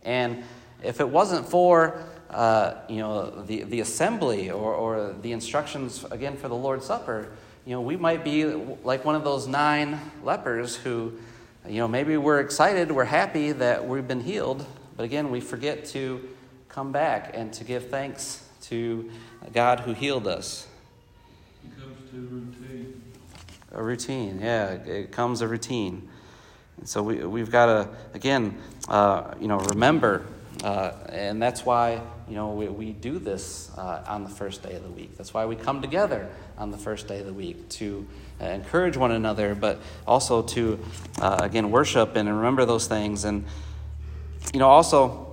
And 0.04 0.44
if 0.84 1.00
it 1.00 1.08
wasn't 1.08 1.48
for, 1.48 2.04
uh, 2.30 2.76
you 2.90 2.98
know, 2.98 3.44
the, 3.44 3.64
the 3.64 3.80
assembly 3.80 4.52
or, 4.52 4.74
or 4.74 5.16
the 5.22 5.32
instructions, 5.32 6.04
again, 6.12 6.36
for 6.36 6.50
the 6.50 6.56
Lord's 6.56 6.86
Supper, 6.86 7.32
you 7.66 7.72
know, 7.72 7.82
we 7.82 7.96
might 7.96 8.24
be 8.24 8.46
like 8.46 9.06
one 9.06 9.16
of 9.16 9.24
those 9.24 9.48
nine 9.48 10.00
lepers 10.24 10.76
who, 10.76 11.14
you 11.68 11.80
know, 11.80 11.88
maybe 11.88 12.18
we're 12.18 12.42
excited, 12.42 12.92
we're 12.92 13.06
happy 13.06 13.54
that 13.54 13.88
we've 13.88 14.08
been 14.08 14.22
healed, 14.22 14.66
but 14.98 15.04
again, 15.04 15.32
we 15.32 15.40
forget 15.40 15.86
to 15.86 16.30
come 16.76 16.92
back 16.92 17.32
and 17.34 17.54
to 17.54 17.64
give 17.64 17.90
thanks 17.90 18.46
to 18.62 19.10
God 19.54 19.80
who 19.80 19.94
healed 19.94 20.28
us. 20.28 20.68
It 21.64 21.80
comes 21.80 22.10
to 22.10 22.18
routine. 22.18 23.02
A 23.72 23.82
routine, 23.82 24.40
yeah, 24.42 24.72
it 24.72 25.10
comes 25.14 25.40
a 25.40 25.48
routine. 25.48 26.10
And 26.78 26.90
so 26.90 27.02
we, 27.02 27.24
we've 27.24 27.50
got 27.50 27.68
to, 27.68 27.90
again, 28.14 28.58
uh, 28.90 29.36
you 29.40 29.48
know, 29.48 29.60
remember, 29.60 30.26
uh, 30.66 30.92
and 31.08 31.42
that's 31.42 31.66
why, 31.66 32.02
you 32.28 32.36
know, 32.36 32.52
we, 32.52 32.68
we 32.68 32.92
do 32.92 33.20
this 33.20 33.72
uh, 33.78 34.04
on 34.06 34.26
the 34.26 34.30
first 34.30 34.62
day 34.62 34.74
of 34.76 34.84
the 34.84 34.92
week. 34.92 35.16
That's 35.16 35.34
why 35.34 35.46
we 35.46 35.56
come 35.56 35.82
together 35.82 36.28
on 36.58 36.72
the 36.72 36.78
first 36.78 37.08
day 37.08 37.22
of 37.22 37.26
the 37.26 37.34
week 37.34 37.70
to 37.70 38.06
uh, 38.42 38.48
encourage 38.48 38.98
one 38.98 39.12
another, 39.12 39.56
but 39.56 39.80
also 40.06 40.42
to, 40.42 40.78
uh, 41.22 41.38
again, 41.40 41.72
worship 41.72 42.18
and 42.18 42.28
remember 42.28 42.66
those 42.66 42.86
things. 42.86 43.24
And, 43.24 43.46
you 44.54 44.60
know, 44.60 44.68
also, 44.68 45.25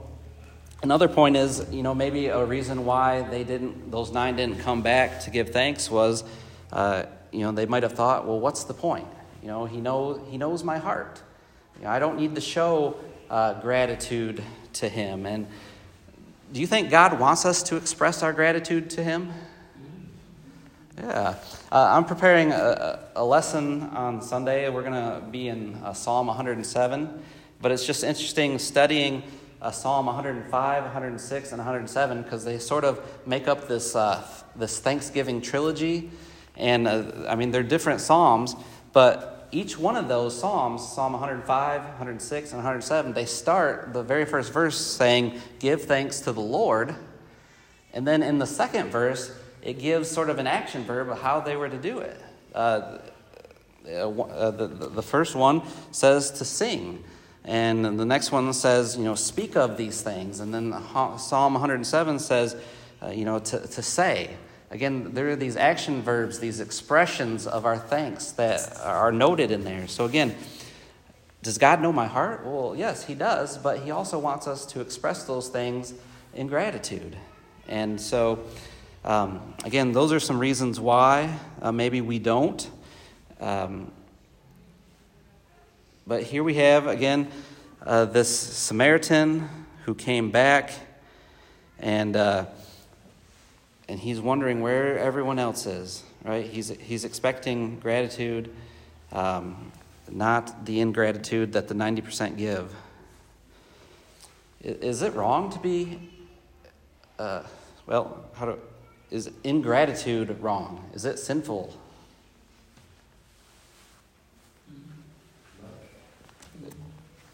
another 0.82 1.08
point 1.08 1.36
is, 1.36 1.64
you 1.70 1.82
know, 1.82 1.94
maybe 1.94 2.26
a 2.26 2.44
reason 2.44 2.84
why 2.84 3.22
they 3.22 3.44
didn't, 3.44 3.90
those 3.90 4.12
nine 4.12 4.36
didn't 4.36 4.58
come 4.58 4.82
back 4.82 5.20
to 5.20 5.30
give 5.30 5.50
thanks 5.50 5.90
was, 5.90 6.24
uh, 6.72 7.04
you 7.30 7.40
know, 7.40 7.52
they 7.52 7.66
might 7.66 7.82
have 7.82 7.92
thought, 7.92 8.26
well, 8.26 8.40
what's 8.40 8.64
the 8.64 8.74
point? 8.74 9.06
You 9.42 9.48
know, 9.48 9.64
he 9.64 9.80
knows, 9.80 10.20
he 10.28 10.38
knows 10.38 10.64
my 10.64 10.78
heart. 10.78 11.20
You 11.78 11.84
know, 11.84 11.90
I 11.90 11.98
don't 11.98 12.18
need 12.18 12.34
to 12.34 12.40
show 12.40 12.96
uh, 13.30 13.54
gratitude 13.60 14.42
to 14.74 14.88
him. 14.88 15.26
And 15.26 15.46
do 16.52 16.60
you 16.60 16.66
think 16.66 16.90
God 16.90 17.18
wants 17.18 17.46
us 17.46 17.62
to 17.64 17.76
express 17.76 18.22
our 18.22 18.32
gratitude 18.32 18.90
to 18.90 19.04
him? 19.04 19.32
Yeah. 20.98 21.36
Uh, 21.70 21.96
I'm 21.96 22.04
preparing 22.04 22.52
a, 22.52 23.00
a, 23.16 23.24
lesson 23.24 23.82
on 23.82 24.20
Sunday. 24.20 24.68
We're 24.68 24.82
going 24.82 24.92
to 24.92 25.26
be 25.26 25.48
in 25.48 25.74
uh, 25.76 25.94
Psalm 25.94 26.26
107. 26.26 27.22
But 27.62 27.72
it's 27.72 27.86
just 27.86 28.04
interesting 28.04 28.58
studying 28.58 29.22
uh, 29.62 29.70
Psalm 29.70 30.06
105, 30.06 30.82
106, 30.82 31.52
and 31.52 31.58
107 31.58 32.22
because 32.22 32.44
they 32.44 32.58
sort 32.58 32.84
of 32.84 33.00
make 33.26 33.46
up 33.46 33.68
this, 33.68 33.94
uh, 33.94 34.26
this 34.56 34.80
Thanksgiving 34.80 35.40
trilogy. 35.40 36.10
And 36.56 36.88
uh, 36.88 37.04
I 37.28 37.36
mean, 37.36 37.52
they're 37.52 37.62
different 37.62 38.00
Psalms, 38.00 38.56
but 38.92 39.48
each 39.52 39.78
one 39.78 39.96
of 39.96 40.08
those 40.08 40.38
Psalms, 40.38 40.86
Psalm 40.86 41.12
105, 41.12 41.80
106, 41.80 42.50
and 42.50 42.58
107, 42.58 43.12
they 43.12 43.24
start 43.24 43.92
the 43.92 44.02
very 44.02 44.24
first 44.24 44.52
verse 44.52 44.76
saying, 44.78 45.40
Give 45.60 45.80
thanks 45.80 46.20
to 46.22 46.32
the 46.32 46.40
Lord. 46.40 46.96
And 47.94 48.06
then 48.06 48.22
in 48.22 48.38
the 48.38 48.46
second 48.46 48.90
verse, 48.90 49.32
it 49.62 49.78
gives 49.78 50.10
sort 50.10 50.28
of 50.28 50.38
an 50.38 50.48
action 50.48 50.82
verb 50.84 51.08
of 51.08 51.20
how 51.20 51.38
they 51.40 51.54
were 51.54 51.68
to 51.68 51.78
do 51.78 51.98
it. 51.98 52.20
Uh, 52.52 52.98
uh, 53.86 54.50
the, 54.50 54.66
the 54.66 55.02
first 55.02 55.36
one 55.36 55.62
says 55.92 56.32
to 56.32 56.44
sing. 56.44 57.04
And 57.44 57.98
the 57.98 58.04
next 58.04 58.30
one 58.30 58.52
says, 58.52 58.96
you 58.96 59.04
know, 59.04 59.14
speak 59.14 59.56
of 59.56 59.76
these 59.76 60.00
things. 60.00 60.40
And 60.40 60.54
then 60.54 60.72
Psalm 61.18 61.54
107 61.54 62.18
says, 62.18 62.56
uh, 63.02 63.08
you 63.08 63.24
know, 63.24 63.38
to, 63.40 63.58
to 63.58 63.82
say. 63.82 64.30
Again, 64.70 65.12
there 65.12 65.28
are 65.28 65.36
these 65.36 65.56
action 65.56 66.02
verbs, 66.02 66.38
these 66.38 66.60
expressions 66.60 67.46
of 67.46 67.66
our 67.66 67.76
thanks 67.76 68.32
that 68.32 68.80
are 68.80 69.12
noted 69.12 69.50
in 69.50 69.64
there. 69.64 69.86
So, 69.86 70.06
again, 70.06 70.34
does 71.42 71.58
God 71.58 71.82
know 71.82 71.92
my 71.92 72.06
heart? 72.06 72.46
Well, 72.46 72.74
yes, 72.76 73.04
He 73.04 73.14
does, 73.14 73.58
but 73.58 73.80
He 73.80 73.90
also 73.90 74.18
wants 74.18 74.46
us 74.46 74.64
to 74.66 74.80
express 74.80 75.24
those 75.24 75.48
things 75.48 75.92
in 76.32 76.46
gratitude. 76.46 77.16
And 77.68 78.00
so, 78.00 78.44
um, 79.04 79.54
again, 79.64 79.92
those 79.92 80.12
are 80.12 80.20
some 80.20 80.38
reasons 80.38 80.78
why 80.78 81.38
uh, 81.60 81.72
maybe 81.72 82.00
we 82.00 82.18
don't. 82.18 82.70
Um, 83.40 83.90
but 86.12 86.24
here 86.24 86.44
we 86.44 86.52
have, 86.52 86.88
again, 86.88 87.26
uh, 87.86 88.04
this 88.04 88.28
Samaritan 88.28 89.48
who 89.86 89.94
came 89.94 90.30
back 90.30 90.70
and, 91.78 92.14
uh, 92.16 92.44
and 93.88 93.98
he's 93.98 94.20
wondering 94.20 94.60
where 94.60 94.98
everyone 94.98 95.38
else 95.38 95.64
is, 95.64 96.02
right? 96.22 96.44
He's, 96.44 96.68
he's 96.68 97.06
expecting 97.06 97.80
gratitude, 97.80 98.54
um, 99.10 99.72
not 100.10 100.66
the 100.66 100.80
ingratitude 100.80 101.54
that 101.54 101.68
the 101.68 101.74
90% 101.74 102.36
give. 102.36 102.74
Is 104.60 105.00
it 105.00 105.14
wrong 105.14 105.50
to 105.50 105.58
be, 105.60 106.10
uh, 107.18 107.42
well, 107.86 108.26
how 108.34 108.44
do, 108.44 108.58
is 109.10 109.30
ingratitude 109.44 110.38
wrong? 110.42 110.90
Is 110.92 111.06
it 111.06 111.18
sinful? 111.18 111.74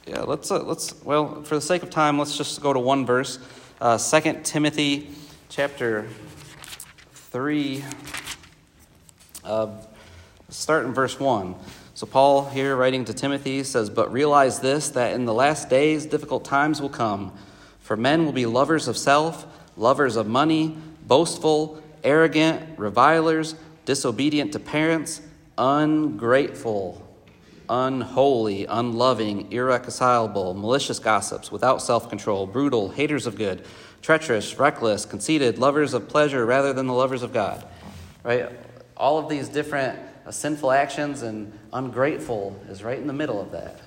Yeah, 0.09 0.23
let's, 0.23 0.51
uh, 0.51 0.63
let's, 0.63 0.95
well, 1.05 1.43
for 1.43 1.57
the 1.57 1.61
sake 1.61 1.83
of 1.83 1.91
time, 1.91 2.19
let's 2.19 2.35
just 2.35 2.63
go 2.63 2.73
to 2.73 2.79
one 2.79 3.05
verse. 3.05 3.39
Uh, 3.79 3.99
2 3.99 4.41
Timothy 4.43 5.11
chapter 5.51 6.09
3, 7.13 7.85
uh, 9.45 9.69
start 10.49 10.87
in 10.87 10.95
verse 10.95 11.21
1. 11.21 11.55
So, 11.93 12.07
Paul 12.07 12.49
here 12.49 12.75
writing 12.75 13.05
to 13.05 13.13
Timothy 13.13 13.63
says, 13.65 13.91
But 13.91 14.11
realize 14.11 14.61
this, 14.61 14.89
that 14.91 15.13
in 15.13 15.27
the 15.27 15.35
last 15.35 15.69
days 15.69 16.07
difficult 16.07 16.43
times 16.43 16.81
will 16.81 16.89
come. 16.89 17.31
For 17.81 17.95
men 17.95 18.25
will 18.25 18.33
be 18.33 18.47
lovers 18.47 18.89
of 18.89 18.97
self, 18.97 19.45
lovers 19.77 20.17
of 20.17 20.27
money, 20.27 20.75
boastful, 21.07 21.83
arrogant, 22.03 22.79
revilers, 22.79 23.57
disobedient 23.85 24.53
to 24.53 24.59
parents, 24.59 25.21
ungrateful 25.59 27.08
unholy, 27.69 28.67
unloving, 28.67 29.53
irreconcilable, 29.53 30.55
malicious 30.55 30.99
gossips, 30.99 31.53
without 31.53 31.83
self 31.83 32.09
control, 32.09 32.47
brutal, 32.47 32.91
haters 32.91 33.27
of 33.27 33.37
good, 33.37 33.65
treacherous, 34.03 34.59
reckless, 34.59 35.05
conceited, 35.05 35.59
lovers 35.59 35.95
of 35.95 36.09
pleasure 36.09 36.45
rather 36.47 36.73
than 36.73 36.87
the 36.87 36.93
lovers 36.93 37.23
of 37.23 37.33
God. 37.33 37.67
Right? 38.23 38.51
All 38.97 39.19
of 39.19 39.29
these 39.29 39.49
different 39.49 39.99
uh, 40.27 40.31
sinful 40.31 40.73
actions 40.73 41.23
and 41.23 41.57
ungrateful 41.73 42.61
is 42.69 42.83
right 42.83 42.99
in 42.99 43.07
the 43.07 43.13
middle 43.13 43.41
of 43.41 43.53
that. 43.53 43.81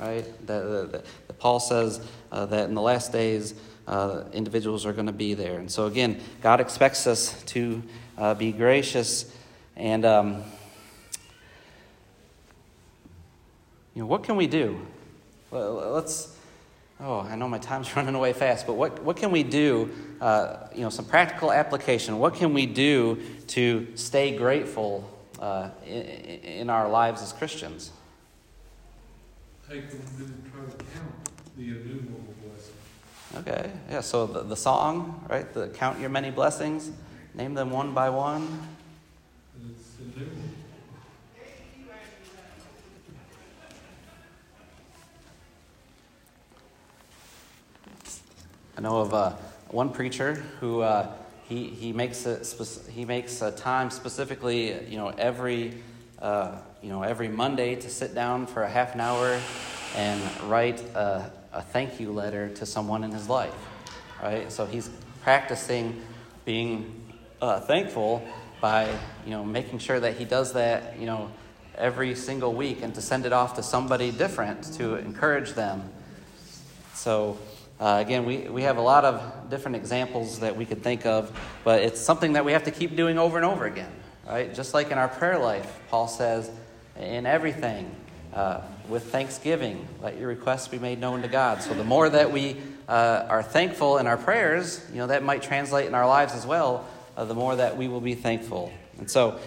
Right? 0.00 0.24
That, 0.46 0.62
that, 0.62 0.92
that 1.28 1.38
Paul 1.38 1.60
says 1.60 2.06
uh, 2.32 2.46
that 2.46 2.68
in 2.68 2.74
the 2.74 2.82
last 2.82 3.12
days, 3.12 3.54
uh, 3.86 4.24
individuals 4.32 4.84
are 4.84 4.92
going 4.92 5.06
to 5.06 5.12
be 5.12 5.34
there. 5.34 5.58
And 5.58 5.70
so, 5.70 5.86
again, 5.86 6.20
God 6.42 6.60
expects 6.60 7.06
us 7.06 7.42
to 7.44 7.82
uh, 8.18 8.34
be 8.34 8.52
gracious 8.52 9.32
and. 9.76 10.04
Um, 10.04 10.44
You 13.96 14.02
know, 14.02 14.06
what 14.06 14.22
can 14.22 14.36
we 14.36 14.46
do? 14.46 14.78
Let's, 15.50 16.36
Oh, 16.98 17.20
I 17.20 17.36
know 17.36 17.48
my 17.48 17.58
time's 17.58 17.94
running 17.96 18.14
away 18.14 18.32
fast, 18.32 18.66
but 18.66 18.74
what, 18.74 19.02
what 19.02 19.16
can 19.16 19.30
we 19.30 19.42
do? 19.42 19.90
Uh, 20.20 20.68
you 20.74 20.82
know, 20.82 20.90
some 20.90 21.04
practical 21.04 21.52
application. 21.52 22.18
What 22.18 22.34
can 22.34 22.54
we 22.54 22.66
do 22.66 23.18
to 23.48 23.86
stay 23.96 24.36
grateful 24.36 25.10
uh, 25.38 25.70
in, 25.86 26.02
in 26.02 26.70
our 26.70 26.88
lives 26.88 27.22
as 27.22 27.32
Christians? 27.32 27.90
Take 29.68 29.90
them 29.90 30.00
and 30.18 30.52
try 30.52 30.64
to 30.64 30.84
count 30.94 31.30
the 31.56 31.64
innumerable 31.64 32.34
blessings. 32.42 32.72
Okay, 33.36 33.70
yeah, 33.90 34.00
so 34.00 34.26
the, 34.26 34.42
the 34.42 34.56
song, 34.56 35.26
right? 35.28 35.52
The 35.52 35.68
Count 35.68 36.00
Your 36.00 36.10
Many 36.10 36.30
Blessings, 36.30 36.90
name 37.34 37.54
them 37.54 37.70
one 37.70 37.92
by 37.92 38.08
one. 38.10 38.75
I 48.78 48.82
know 48.82 48.98
of 48.98 49.14
uh, 49.14 49.30
one 49.68 49.88
preacher 49.88 50.34
who 50.60 50.82
uh, 50.82 51.10
he, 51.48 51.68
he 51.68 51.94
makes 51.94 52.26
a 52.26 52.42
he 52.90 53.06
makes 53.06 53.40
a 53.40 53.50
time 53.50 53.90
specifically, 53.90 54.84
you 54.84 54.98
know, 54.98 55.08
every 55.08 55.82
uh, 56.18 56.58
you 56.82 56.90
know 56.90 57.02
every 57.02 57.28
Monday 57.28 57.76
to 57.76 57.88
sit 57.88 58.14
down 58.14 58.46
for 58.46 58.64
a 58.64 58.68
half 58.68 58.94
an 58.94 59.00
hour 59.00 59.40
and 59.94 60.20
write 60.42 60.82
a, 60.94 61.30
a 61.54 61.62
thank 61.62 61.98
you 61.98 62.12
letter 62.12 62.50
to 62.50 62.66
someone 62.66 63.02
in 63.02 63.12
his 63.12 63.30
life, 63.30 63.54
right? 64.22 64.52
So 64.52 64.66
he's 64.66 64.90
practicing 65.22 66.02
being 66.44 67.02
uh, 67.40 67.60
thankful 67.60 68.28
by 68.60 68.90
you 69.24 69.30
know 69.30 69.42
making 69.42 69.78
sure 69.78 70.00
that 70.00 70.18
he 70.18 70.26
does 70.26 70.52
that, 70.52 70.98
you 70.98 71.06
know, 71.06 71.30
every 71.78 72.14
single 72.14 72.52
week 72.52 72.82
and 72.82 72.94
to 72.94 73.00
send 73.00 73.24
it 73.24 73.32
off 73.32 73.54
to 73.54 73.62
somebody 73.62 74.10
different 74.10 74.64
to 74.74 74.96
encourage 74.96 75.54
them. 75.54 75.88
So. 76.92 77.38
Uh, 77.78 78.02
again, 78.04 78.24
we, 78.24 78.48
we 78.48 78.62
have 78.62 78.78
a 78.78 78.82
lot 78.82 79.04
of 79.04 79.50
different 79.50 79.76
examples 79.76 80.40
that 80.40 80.56
we 80.56 80.64
could 80.64 80.82
think 80.82 81.04
of, 81.04 81.30
but 81.62 81.82
it's 81.82 82.00
something 82.00 82.32
that 82.32 82.44
we 82.44 82.52
have 82.52 82.64
to 82.64 82.70
keep 82.70 82.96
doing 82.96 83.18
over 83.18 83.36
and 83.36 83.44
over 83.44 83.66
again, 83.66 83.92
right? 84.26 84.54
Just 84.54 84.72
like 84.72 84.90
in 84.90 84.96
our 84.96 85.08
prayer 85.08 85.38
life, 85.38 85.78
Paul 85.90 86.08
says, 86.08 86.50
in 86.98 87.26
everything, 87.26 87.94
uh, 88.32 88.60
with 88.88 89.04
thanksgiving, 89.10 89.86
let 90.00 90.18
your 90.18 90.28
requests 90.28 90.68
be 90.68 90.78
made 90.78 91.00
known 91.00 91.22
to 91.22 91.28
God. 91.28 91.62
So 91.62 91.74
the 91.74 91.84
more 91.84 92.08
that 92.08 92.32
we 92.32 92.56
uh, 92.88 93.26
are 93.28 93.42
thankful 93.42 93.98
in 93.98 94.06
our 94.06 94.16
prayers, 94.16 94.84
you 94.90 94.98
know, 94.98 95.08
that 95.08 95.22
might 95.22 95.42
translate 95.42 95.86
in 95.86 95.94
our 95.94 96.06
lives 96.06 96.34
as 96.34 96.46
well, 96.46 96.86
uh, 97.16 97.24
the 97.24 97.34
more 97.34 97.56
that 97.56 97.76
we 97.76 97.88
will 97.88 98.00
be 98.00 98.14
thankful. 98.14 98.72
And 98.98 99.10
so 99.10 99.38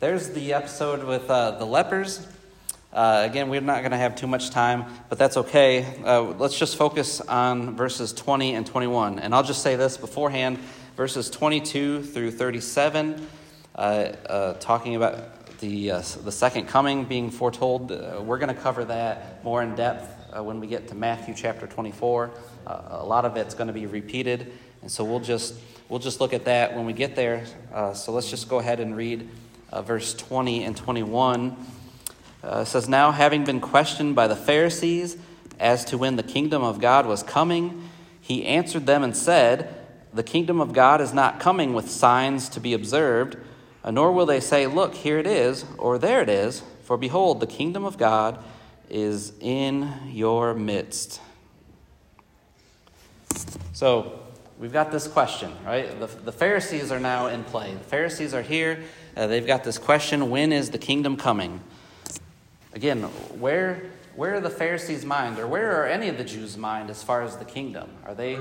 there's 0.00 0.30
the 0.30 0.52
episode 0.52 1.04
with 1.04 1.30
uh, 1.30 1.52
the 1.52 1.64
lepers. 1.64 2.26
Uh, 2.94 3.24
again, 3.28 3.48
we're 3.48 3.60
not 3.60 3.80
going 3.80 3.90
to 3.90 3.96
have 3.96 4.14
too 4.14 4.28
much 4.28 4.50
time, 4.50 4.84
but 5.08 5.18
that's 5.18 5.36
okay. 5.36 5.84
Uh, 6.04 6.22
let's 6.38 6.56
just 6.56 6.76
focus 6.76 7.20
on 7.20 7.74
verses 7.74 8.12
20 8.12 8.54
and 8.54 8.64
21. 8.64 9.18
And 9.18 9.34
I'll 9.34 9.42
just 9.42 9.64
say 9.64 9.74
this 9.74 9.96
beforehand 9.96 10.60
verses 10.96 11.28
22 11.28 12.04
through 12.04 12.30
37, 12.30 13.26
uh, 13.74 13.78
uh 13.78 14.52
talking 14.60 14.94
about 14.94 15.58
the, 15.58 15.90
uh, 15.90 16.02
the 16.22 16.30
second 16.30 16.68
coming 16.68 17.04
being 17.04 17.32
foretold. 17.32 17.90
Uh, 17.90 18.22
we're 18.24 18.38
going 18.38 18.54
to 18.54 18.60
cover 18.60 18.84
that 18.84 19.42
more 19.42 19.60
in 19.60 19.74
depth 19.74 20.12
when 20.32 20.60
we 20.60 20.68
get 20.68 20.86
to 20.88 20.94
Matthew 20.94 21.34
chapter 21.34 21.66
24. 21.66 22.30
a 22.66 23.04
lot 23.04 23.24
of 23.24 23.36
it's 23.36 23.54
going 23.54 23.66
to 23.66 23.72
be 23.72 23.86
repeated, 23.86 24.52
and 24.82 24.90
so 24.90 25.02
we'll 25.04 25.20
just, 25.20 25.54
we'll 25.88 26.00
just 26.00 26.20
look 26.20 26.32
at 26.32 26.44
that 26.44 26.76
when 26.76 26.86
we 26.86 26.92
get 26.92 27.16
there. 27.16 27.44
so 27.94 28.12
let's 28.12 28.30
just 28.30 28.48
go 28.48 28.60
ahead 28.60 28.78
and 28.78 28.96
read 28.96 29.28
verse 29.82 30.14
20 30.14 30.64
and 30.64 30.76
21. 30.76 31.56
Uh, 32.44 32.64
says, 32.64 32.88
Now, 32.88 33.10
having 33.10 33.44
been 33.44 33.60
questioned 33.60 34.14
by 34.14 34.26
the 34.26 34.36
Pharisees 34.36 35.16
as 35.58 35.84
to 35.86 35.96
when 35.96 36.16
the 36.16 36.22
kingdom 36.22 36.62
of 36.62 36.78
God 36.78 37.06
was 37.06 37.22
coming, 37.22 37.88
he 38.20 38.44
answered 38.44 38.86
them 38.86 39.02
and 39.02 39.16
said, 39.16 39.74
The 40.12 40.22
kingdom 40.22 40.60
of 40.60 40.74
God 40.74 41.00
is 41.00 41.14
not 41.14 41.40
coming 41.40 41.72
with 41.72 41.90
signs 41.90 42.50
to 42.50 42.60
be 42.60 42.74
observed, 42.74 43.38
uh, 43.82 43.90
nor 43.90 44.12
will 44.12 44.26
they 44.26 44.40
say, 44.40 44.66
Look, 44.66 44.94
here 44.94 45.18
it 45.18 45.26
is, 45.26 45.64
or 45.78 45.98
there 45.98 46.20
it 46.20 46.28
is, 46.28 46.62
for 46.82 46.98
behold, 46.98 47.40
the 47.40 47.46
kingdom 47.46 47.84
of 47.84 47.96
God 47.96 48.38
is 48.90 49.32
in 49.40 49.90
your 50.10 50.52
midst. 50.52 51.22
So, 53.72 54.20
we've 54.58 54.72
got 54.72 54.92
this 54.92 55.08
question, 55.08 55.50
right? 55.64 55.98
The, 55.98 56.06
the 56.06 56.32
Pharisees 56.32 56.92
are 56.92 57.00
now 57.00 57.28
in 57.28 57.42
play. 57.44 57.72
The 57.72 57.80
Pharisees 57.80 58.34
are 58.34 58.42
here. 58.42 58.84
Uh, 59.16 59.28
they've 59.28 59.46
got 59.46 59.64
this 59.64 59.78
question 59.78 60.28
when 60.28 60.52
is 60.52 60.70
the 60.70 60.78
kingdom 60.78 61.16
coming? 61.16 61.60
Again, 62.74 63.02
where, 63.38 63.82
where 64.16 64.34
are 64.34 64.40
the 64.40 64.50
Pharisees' 64.50 65.04
mind, 65.04 65.38
or 65.38 65.46
where 65.46 65.80
are 65.80 65.86
any 65.86 66.08
of 66.08 66.18
the 66.18 66.24
Jews' 66.24 66.56
mind 66.56 66.90
as 66.90 67.02
far 67.02 67.22
as 67.22 67.36
the 67.36 67.44
kingdom? 67.44 67.88
Are 68.04 68.14
they 68.14 68.36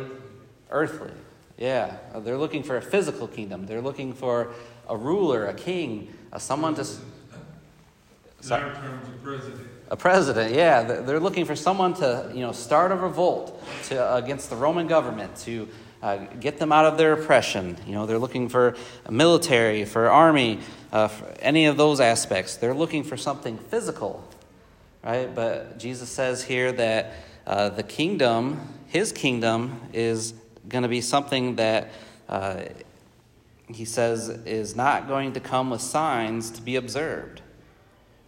earthly? 0.71 1.11
Yeah, 1.57 1.97
they're 2.15 2.37
looking 2.37 2.63
for 2.63 2.77
a 2.77 2.81
physical 2.81 3.27
kingdom. 3.27 3.67
They're 3.67 3.81
looking 3.81 4.11
for 4.11 4.53
a 4.89 4.97
ruler, 4.97 5.45
a 5.45 5.53
king, 5.53 6.11
a 6.31 6.39
someone 6.39 6.73
to. 6.75 6.81
In 6.81 8.51
our 8.51 8.73
terms, 8.73 9.07
a 9.07 9.23
president. 9.23 9.67
A 9.91 9.97
president, 9.97 10.55
yeah. 10.55 10.81
They're 10.81 11.19
looking 11.19 11.45
for 11.45 11.55
someone 11.55 11.93
to, 11.95 12.31
you 12.33 12.41
know, 12.41 12.51
start 12.51 12.91
a 12.91 12.95
revolt 12.95 13.63
to, 13.83 14.15
against 14.15 14.49
the 14.49 14.55
Roman 14.55 14.87
government 14.87 15.35
to 15.41 15.69
uh, 16.01 16.17
get 16.39 16.57
them 16.57 16.71
out 16.71 16.85
of 16.85 16.97
their 16.97 17.13
oppression. 17.13 17.77
You 17.85 17.93
know, 17.93 18.07
they're 18.07 18.17
looking 18.17 18.49
for 18.49 18.75
a 19.05 19.11
military, 19.11 19.85
for 19.85 20.09
army, 20.09 20.59
uh, 20.93 21.09
any 21.39 21.65
of 21.65 21.75
those 21.75 21.99
aspects. 21.99 22.55
They're 22.55 22.75
looking 22.75 23.03
for 23.03 23.17
something 23.17 23.57
physical, 23.57 24.23
right? 25.03 25.33
But 25.33 25.79
Jesus 25.79 26.07
says 26.07 26.43
here 26.43 26.71
that 26.71 27.13
uh, 27.47 27.69
the 27.69 27.81
kingdom, 27.81 28.61
his 28.87 29.11
kingdom, 29.11 29.81
is 29.91 30.35
going 30.69 30.83
to 30.83 30.87
be 30.87 31.01
something 31.01 31.55
that 31.55 31.89
uh, 32.29 32.65
he 33.67 33.85
says 33.85 34.29
is 34.29 34.75
not 34.75 35.07
going 35.07 35.33
to 35.33 35.39
come 35.39 35.71
with 35.71 35.81
signs 35.81 36.51
to 36.51 36.61
be 36.61 36.75
observed. 36.75 37.41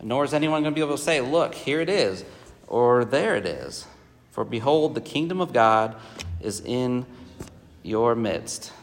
Nor 0.01 0.23
is 0.23 0.33
anyone 0.33 0.63
going 0.63 0.73
to 0.73 0.75
be 0.75 0.83
able 0.83 0.97
to 0.97 1.03
say, 1.03 1.21
Look, 1.21 1.53
here 1.53 1.81
it 1.81 1.89
is, 1.89 2.25
or 2.67 3.05
there 3.05 3.35
it 3.35 3.45
is. 3.45 3.85
For 4.31 4.43
behold, 4.43 4.95
the 4.95 5.01
kingdom 5.01 5.39
of 5.39 5.53
God 5.53 5.95
is 6.41 6.61
in 6.61 7.05
your 7.83 8.15
midst. 8.15 8.73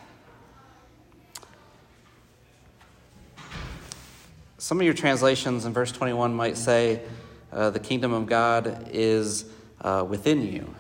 Some 4.63 4.79
of 4.79 4.85
your 4.85 4.95
translations 4.95 5.65
in 5.65 5.73
verse 5.73 5.91
21 5.91 6.35
might 6.35 6.57
say, 6.57 7.03
uh, 7.51 7.71
The 7.71 7.81
kingdom 7.81 8.13
of 8.13 8.27
God 8.27 8.91
is 8.93 9.45
uh, 9.81 10.07
within 10.09 10.41
you. 10.41 10.73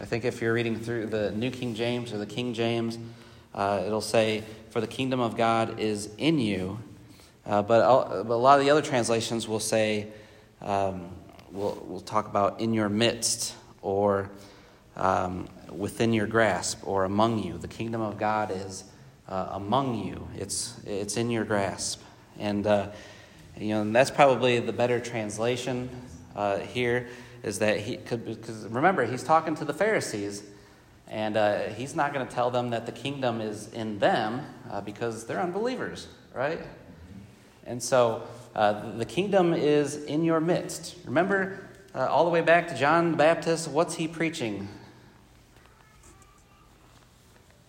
I 0.00 0.06
think 0.06 0.24
if 0.24 0.40
you're 0.40 0.54
reading 0.54 0.80
through 0.80 1.08
the 1.08 1.30
New 1.32 1.50
King 1.50 1.74
James 1.74 2.10
or 2.10 2.16
the 2.16 2.24
King 2.24 2.54
James, 2.54 2.96
uh, 3.54 3.82
it'll 3.84 4.00
say, 4.00 4.44
For 4.70 4.80
the 4.80 4.86
kingdom 4.86 5.20
of 5.20 5.36
God 5.36 5.78
is 5.78 6.08
in 6.16 6.38
you. 6.38 6.78
Uh, 7.44 7.60
but, 7.60 8.24
but, 8.26 8.32
a 8.32 8.34
lot 8.34 8.60
of 8.60 8.64
the 8.64 8.70
other 8.70 8.80
translations 8.80 9.46
will 9.46 9.60
say, 9.60 10.06
um, 10.62 11.10
we'll, 11.52 11.78
we'll 11.86 12.00
talk 12.00 12.28
about 12.28 12.60
in 12.62 12.72
your 12.72 12.88
midst 12.88 13.54
or 13.82 14.30
um, 14.96 15.46
within 15.70 16.14
your 16.14 16.26
grasp 16.26 16.78
or 16.82 17.04
among 17.04 17.42
you. 17.42 17.58
The 17.58 17.68
kingdom 17.68 18.00
of 18.00 18.16
God 18.16 18.50
is 18.50 18.84
uh, 19.28 19.48
among 19.50 20.02
you, 20.02 20.26
it's, 20.34 20.80
it's 20.86 21.18
in 21.18 21.28
your 21.28 21.44
grasp. 21.44 22.00
And, 22.38 22.66
uh, 22.66 22.88
you 23.58 23.68
know, 23.74 23.82
and 23.82 23.94
that's 23.94 24.10
probably 24.10 24.60
the 24.60 24.72
better 24.72 25.00
translation 25.00 25.90
uh, 26.36 26.58
here 26.58 27.08
is 27.42 27.58
that 27.60 27.80
he 27.80 27.96
could, 27.96 28.24
because 28.24 28.66
remember, 28.68 29.04
he's 29.04 29.22
talking 29.22 29.54
to 29.56 29.64
the 29.64 29.72
Pharisees. 29.72 30.42
And 31.10 31.38
uh, 31.38 31.68
he's 31.70 31.96
not 31.96 32.12
going 32.12 32.26
to 32.26 32.32
tell 32.32 32.50
them 32.50 32.70
that 32.70 32.84
the 32.84 32.92
kingdom 32.92 33.40
is 33.40 33.72
in 33.72 33.98
them 33.98 34.42
uh, 34.70 34.82
because 34.82 35.26
they're 35.26 35.40
unbelievers, 35.40 36.06
right? 36.34 36.60
And 37.64 37.82
so 37.82 38.24
uh, 38.54 38.96
the 38.96 39.06
kingdom 39.06 39.54
is 39.54 40.04
in 40.04 40.22
your 40.22 40.38
midst. 40.38 40.96
Remember, 41.06 41.66
all 41.94 42.24
the 42.24 42.30
way 42.30 42.42
back 42.42 42.68
to 42.68 42.76
John 42.76 43.12
the 43.12 43.16
Baptist, 43.16 43.68
what's 43.68 43.94
he 43.94 44.06
preaching? 44.06 44.68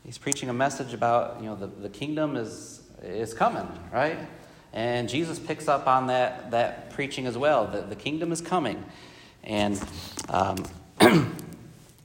he's 0.09 0.17
preaching 0.17 0.49
a 0.49 0.53
message 0.53 0.91
about, 0.91 1.37
you 1.39 1.45
know, 1.45 1.55
the, 1.55 1.67
the 1.67 1.87
kingdom 1.87 2.35
is, 2.35 2.81
is 3.03 3.31
coming, 3.31 3.67
right? 3.93 4.17
And 4.73 5.09
Jesus 5.09 5.39
picks 5.39 5.67
up 5.67 5.87
on 5.87 6.07
that, 6.07 6.51
that 6.51 6.91
preaching 6.91 7.25
as 7.25 7.37
well. 7.37 7.67
that 7.67 7.89
the 7.89 7.95
kingdom 7.95 8.31
is 8.31 8.41
coming. 8.41 8.83
And 9.43 9.81
um, 10.29 10.65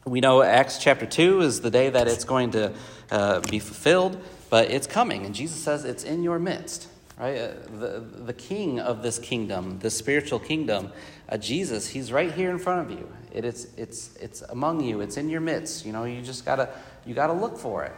we 0.07 0.21
know 0.21 0.43
Acts 0.43 0.79
chapter 0.79 1.07
2 1.07 1.43
is 1.43 1.61
the 1.61 1.71
day 1.71 1.91
that 1.91 2.09
it's 2.09 2.25
going 2.25 2.53
to 2.53 2.73
uh, 3.11 3.41
be 3.41 3.59
fulfilled, 3.59 4.23
but 4.51 4.71
it's 4.71 4.87
coming. 4.87 5.27
And 5.27 5.35
Jesus 5.35 5.63
says 5.63 5.85
it's 5.85 6.05
in 6.05 6.23
your 6.23 6.39
midst, 6.39 6.89
right? 7.19 7.37
Uh, 7.37 7.53
the, 7.79 8.01
the 8.01 8.33
king 8.33 8.81
of 8.81 9.03
this 9.03 9.19
kingdom, 9.19 9.79
the 9.81 9.91
spiritual 9.91 10.39
kingdom, 10.39 10.93
uh, 11.29 11.37
Jesus, 11.37 11.89
he's 11.89 12.13
right 12.13 12.33
here 12.33 12.51
in 12.51 12.59
front 12.59 12.91
of 12.91 12.99
you. 12.99 13.09
It, 13.33 13.45
it's, 13.45 13.67
it's, 13.77 14.17
it's 14.17 14.43
among 14.43 14.83
you, 14.83 15.01
it's 15.01 15.17
in 15.17 15.29
your 15.29 15.41
midst. 15.41 15.85
You 15.85 15.93
know, 15.93 16.05
you 16.05 16.23
just 16.23 16.45
got 16.45 16.57
to 16.57 16.69
you 17.07 17.15
got 17.15 17.27
to 17.29 17.33
look 17.33 17.59
for 17.59 17.85
it. 17.85 17.93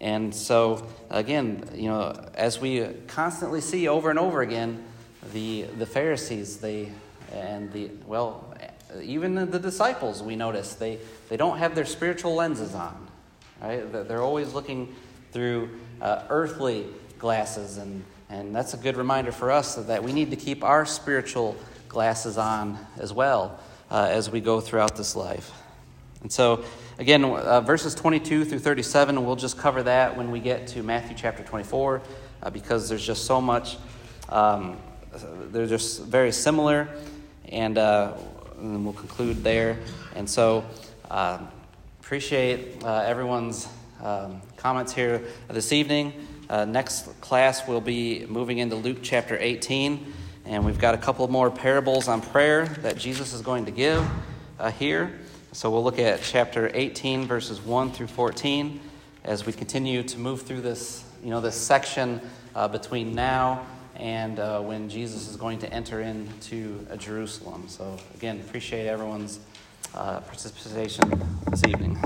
And 0.00 0.34
so, 0.34 0.86
again, 1.10 1.68
you 1.74 1.88
know, 1.88 2.18
as 2.34 2.58
we 2.58 2.86
constantly 3.06 3.60
see 3.60 3.86
over 3.86 4.08
and 4.10 4.18
over 4.18 4.40
again, 4.40 4.82
the, 5.32 5.62
the 5.62 5.86
Pharisees, 5.86 6.56
they, 6.56 6.90
and 7.32 7.70
the, 7.72 7.90
well, 8.06 8.54
even 9.02 9.34
the 9.34 9.58
disciples, 9.58 10.22
we 10.22 10.36
notice, 10.36 10.74
they, 10.74 10.98
they 11.28 11.36
don't 11.36 11.58
have 11.58 11.74
their 11.74 11.84
spiritual 11.84 12.34
lenses 12.34 12.74
on. 12.74 13.08
Right? 13.60 13.92
They're 13.92 14.22
always 14.22 14.54
looking 14.54 14.94
through 15.32 15.68
uh, 16.00 16.22
earthly 16.30 16.86
glasses, 17.18 17.76
and, 17.76 18.02
and 18.30 18.56
that's 18.56 18.72
a 18.72 18.78
good 18.78 18.96
reminder 18.96 19.32
for 19.32 19.50
us 19.50 19.74
that 19.74 20.02
we 20.02 20.12
need 20.12 20.30
to 20.30 20.36
keep 20.36 20.64
our 20.64 20.86
spiritual 20.86 21.56
glasses 21.88 22.38
on 22.38 22.78
as 22.98 23.12
well 23.12 23.60
uh, 23.90 24.08
as 24.10 24.30
we 24.30 24.40
go 24.40 24.60
throughout 24.60 24.96
this 24.96 25.14
life. 25.14 25.52
And 26.22 26.32
so, 26.32 26.64
again, 27.00 27.24
uh, 27.24 27.62
verses 27.62 27.94
22 27.94 28.44
through 28.44 28.58
37, 28.58 29.24
we'll 29.24 29.34
just 29.34 29.56
cover 29.56 29.82
that 29.82 30.18
when 30.18 30.30
we 30.30 30.38
get 30.38 30.66
to 30.66 30.82
Matthew 30.82 31.16
chapter 31.16 31.42
24 31.42 32.02
uh, 32.42 32.50
because 32.50 32.90
there's 32.90 33.04
just 33.04 33.24
so 33.24 33.40
much, 33.40 33.78
um, 34.28 34.76
they're 35.50 35.66
just 35.66 36.04
very 36.04 36.30
similar, 36.30 36.88
and, 37.48 37.78
uh, 37.78 38.12
and 38.58 38.84
we'll 38.84 38.92
conclude 38.92 39.42
there. 39.42 39.78
And 40.14 40.28
so, 40.28 40.62
um, 41.10 41.48
appreciate 42.00 42.84
uh, 42.84 43.02
everyone's 43.06 43.66
um, 44.02 44.42
comments 44.58 44.92
here 44.92 45.22
this 45.48 45.72
evening. 45.72 46.12
Uh, 46.50 46.66
next 46.66 47.18
class, 47.22 47.66
we'll 47.66 47.80
be 47.80 48.26
moving 48.26 48.58
into 48.58 48.76
Luke 48.76 48.98
chapter 49.00 49.38
18, 49.40 50.12
and 50.44 50.66
we've 50.66 50.78
got 50.78 50.92
a 50.92 50.98
couple 50.98 51.26
more 51.28 51.50
parables 51.50 52.08
on 52.08 52.20
prayer 52.20 52.66
that 52.82 52.98
Jesus 52.98 53.32
is 53.32 53.40
going 53.40 53.64
to 53.64 53.70
give 53.70 54.06
uh, 54.58 54.70
here. 54.70 55.18
So 55.52 55.68
we'll 55.68 55.82
look 55.82 55.98
at 55.98 56.22
chapter 56.22 56.70
18, 56.72 57.26
verses 57.26 57.60
1 57.60 57.90
through 57.90 58.06
14, 58.06 58.78
as 59.24 59.46
we 59.46 59.52
continue 59.52 60.04
to 60.04 60.16
move 60.16 60.42
through 60.42 60.60
this, 60.60 61.02
you 61.24 61.30
know, 61.30 61.40
this 61.40 61.56
section 61.56 62.20
uh, 62.54 62.68
between 62.68 63.16
now 63.16 63.66
and 63.96 64.38
uh, 64.38 64.60
when 64.60 64.88
Jesus 64.88 65.28
is 65.28 65.34
going 65.34 65.58
to 65.58 65.72
enter 65.72 66.02
into 66.02 66.86
Jerusalem. 66.98 67.64
So 67.66 67.98
again, 68.14 68.38
appreciate 68.38 68.86
everyone's 68.86 69.40
uh, 69.92 70.20
participation 70.20 71.20
this 71.50 71.64
evening. 71.66 71.98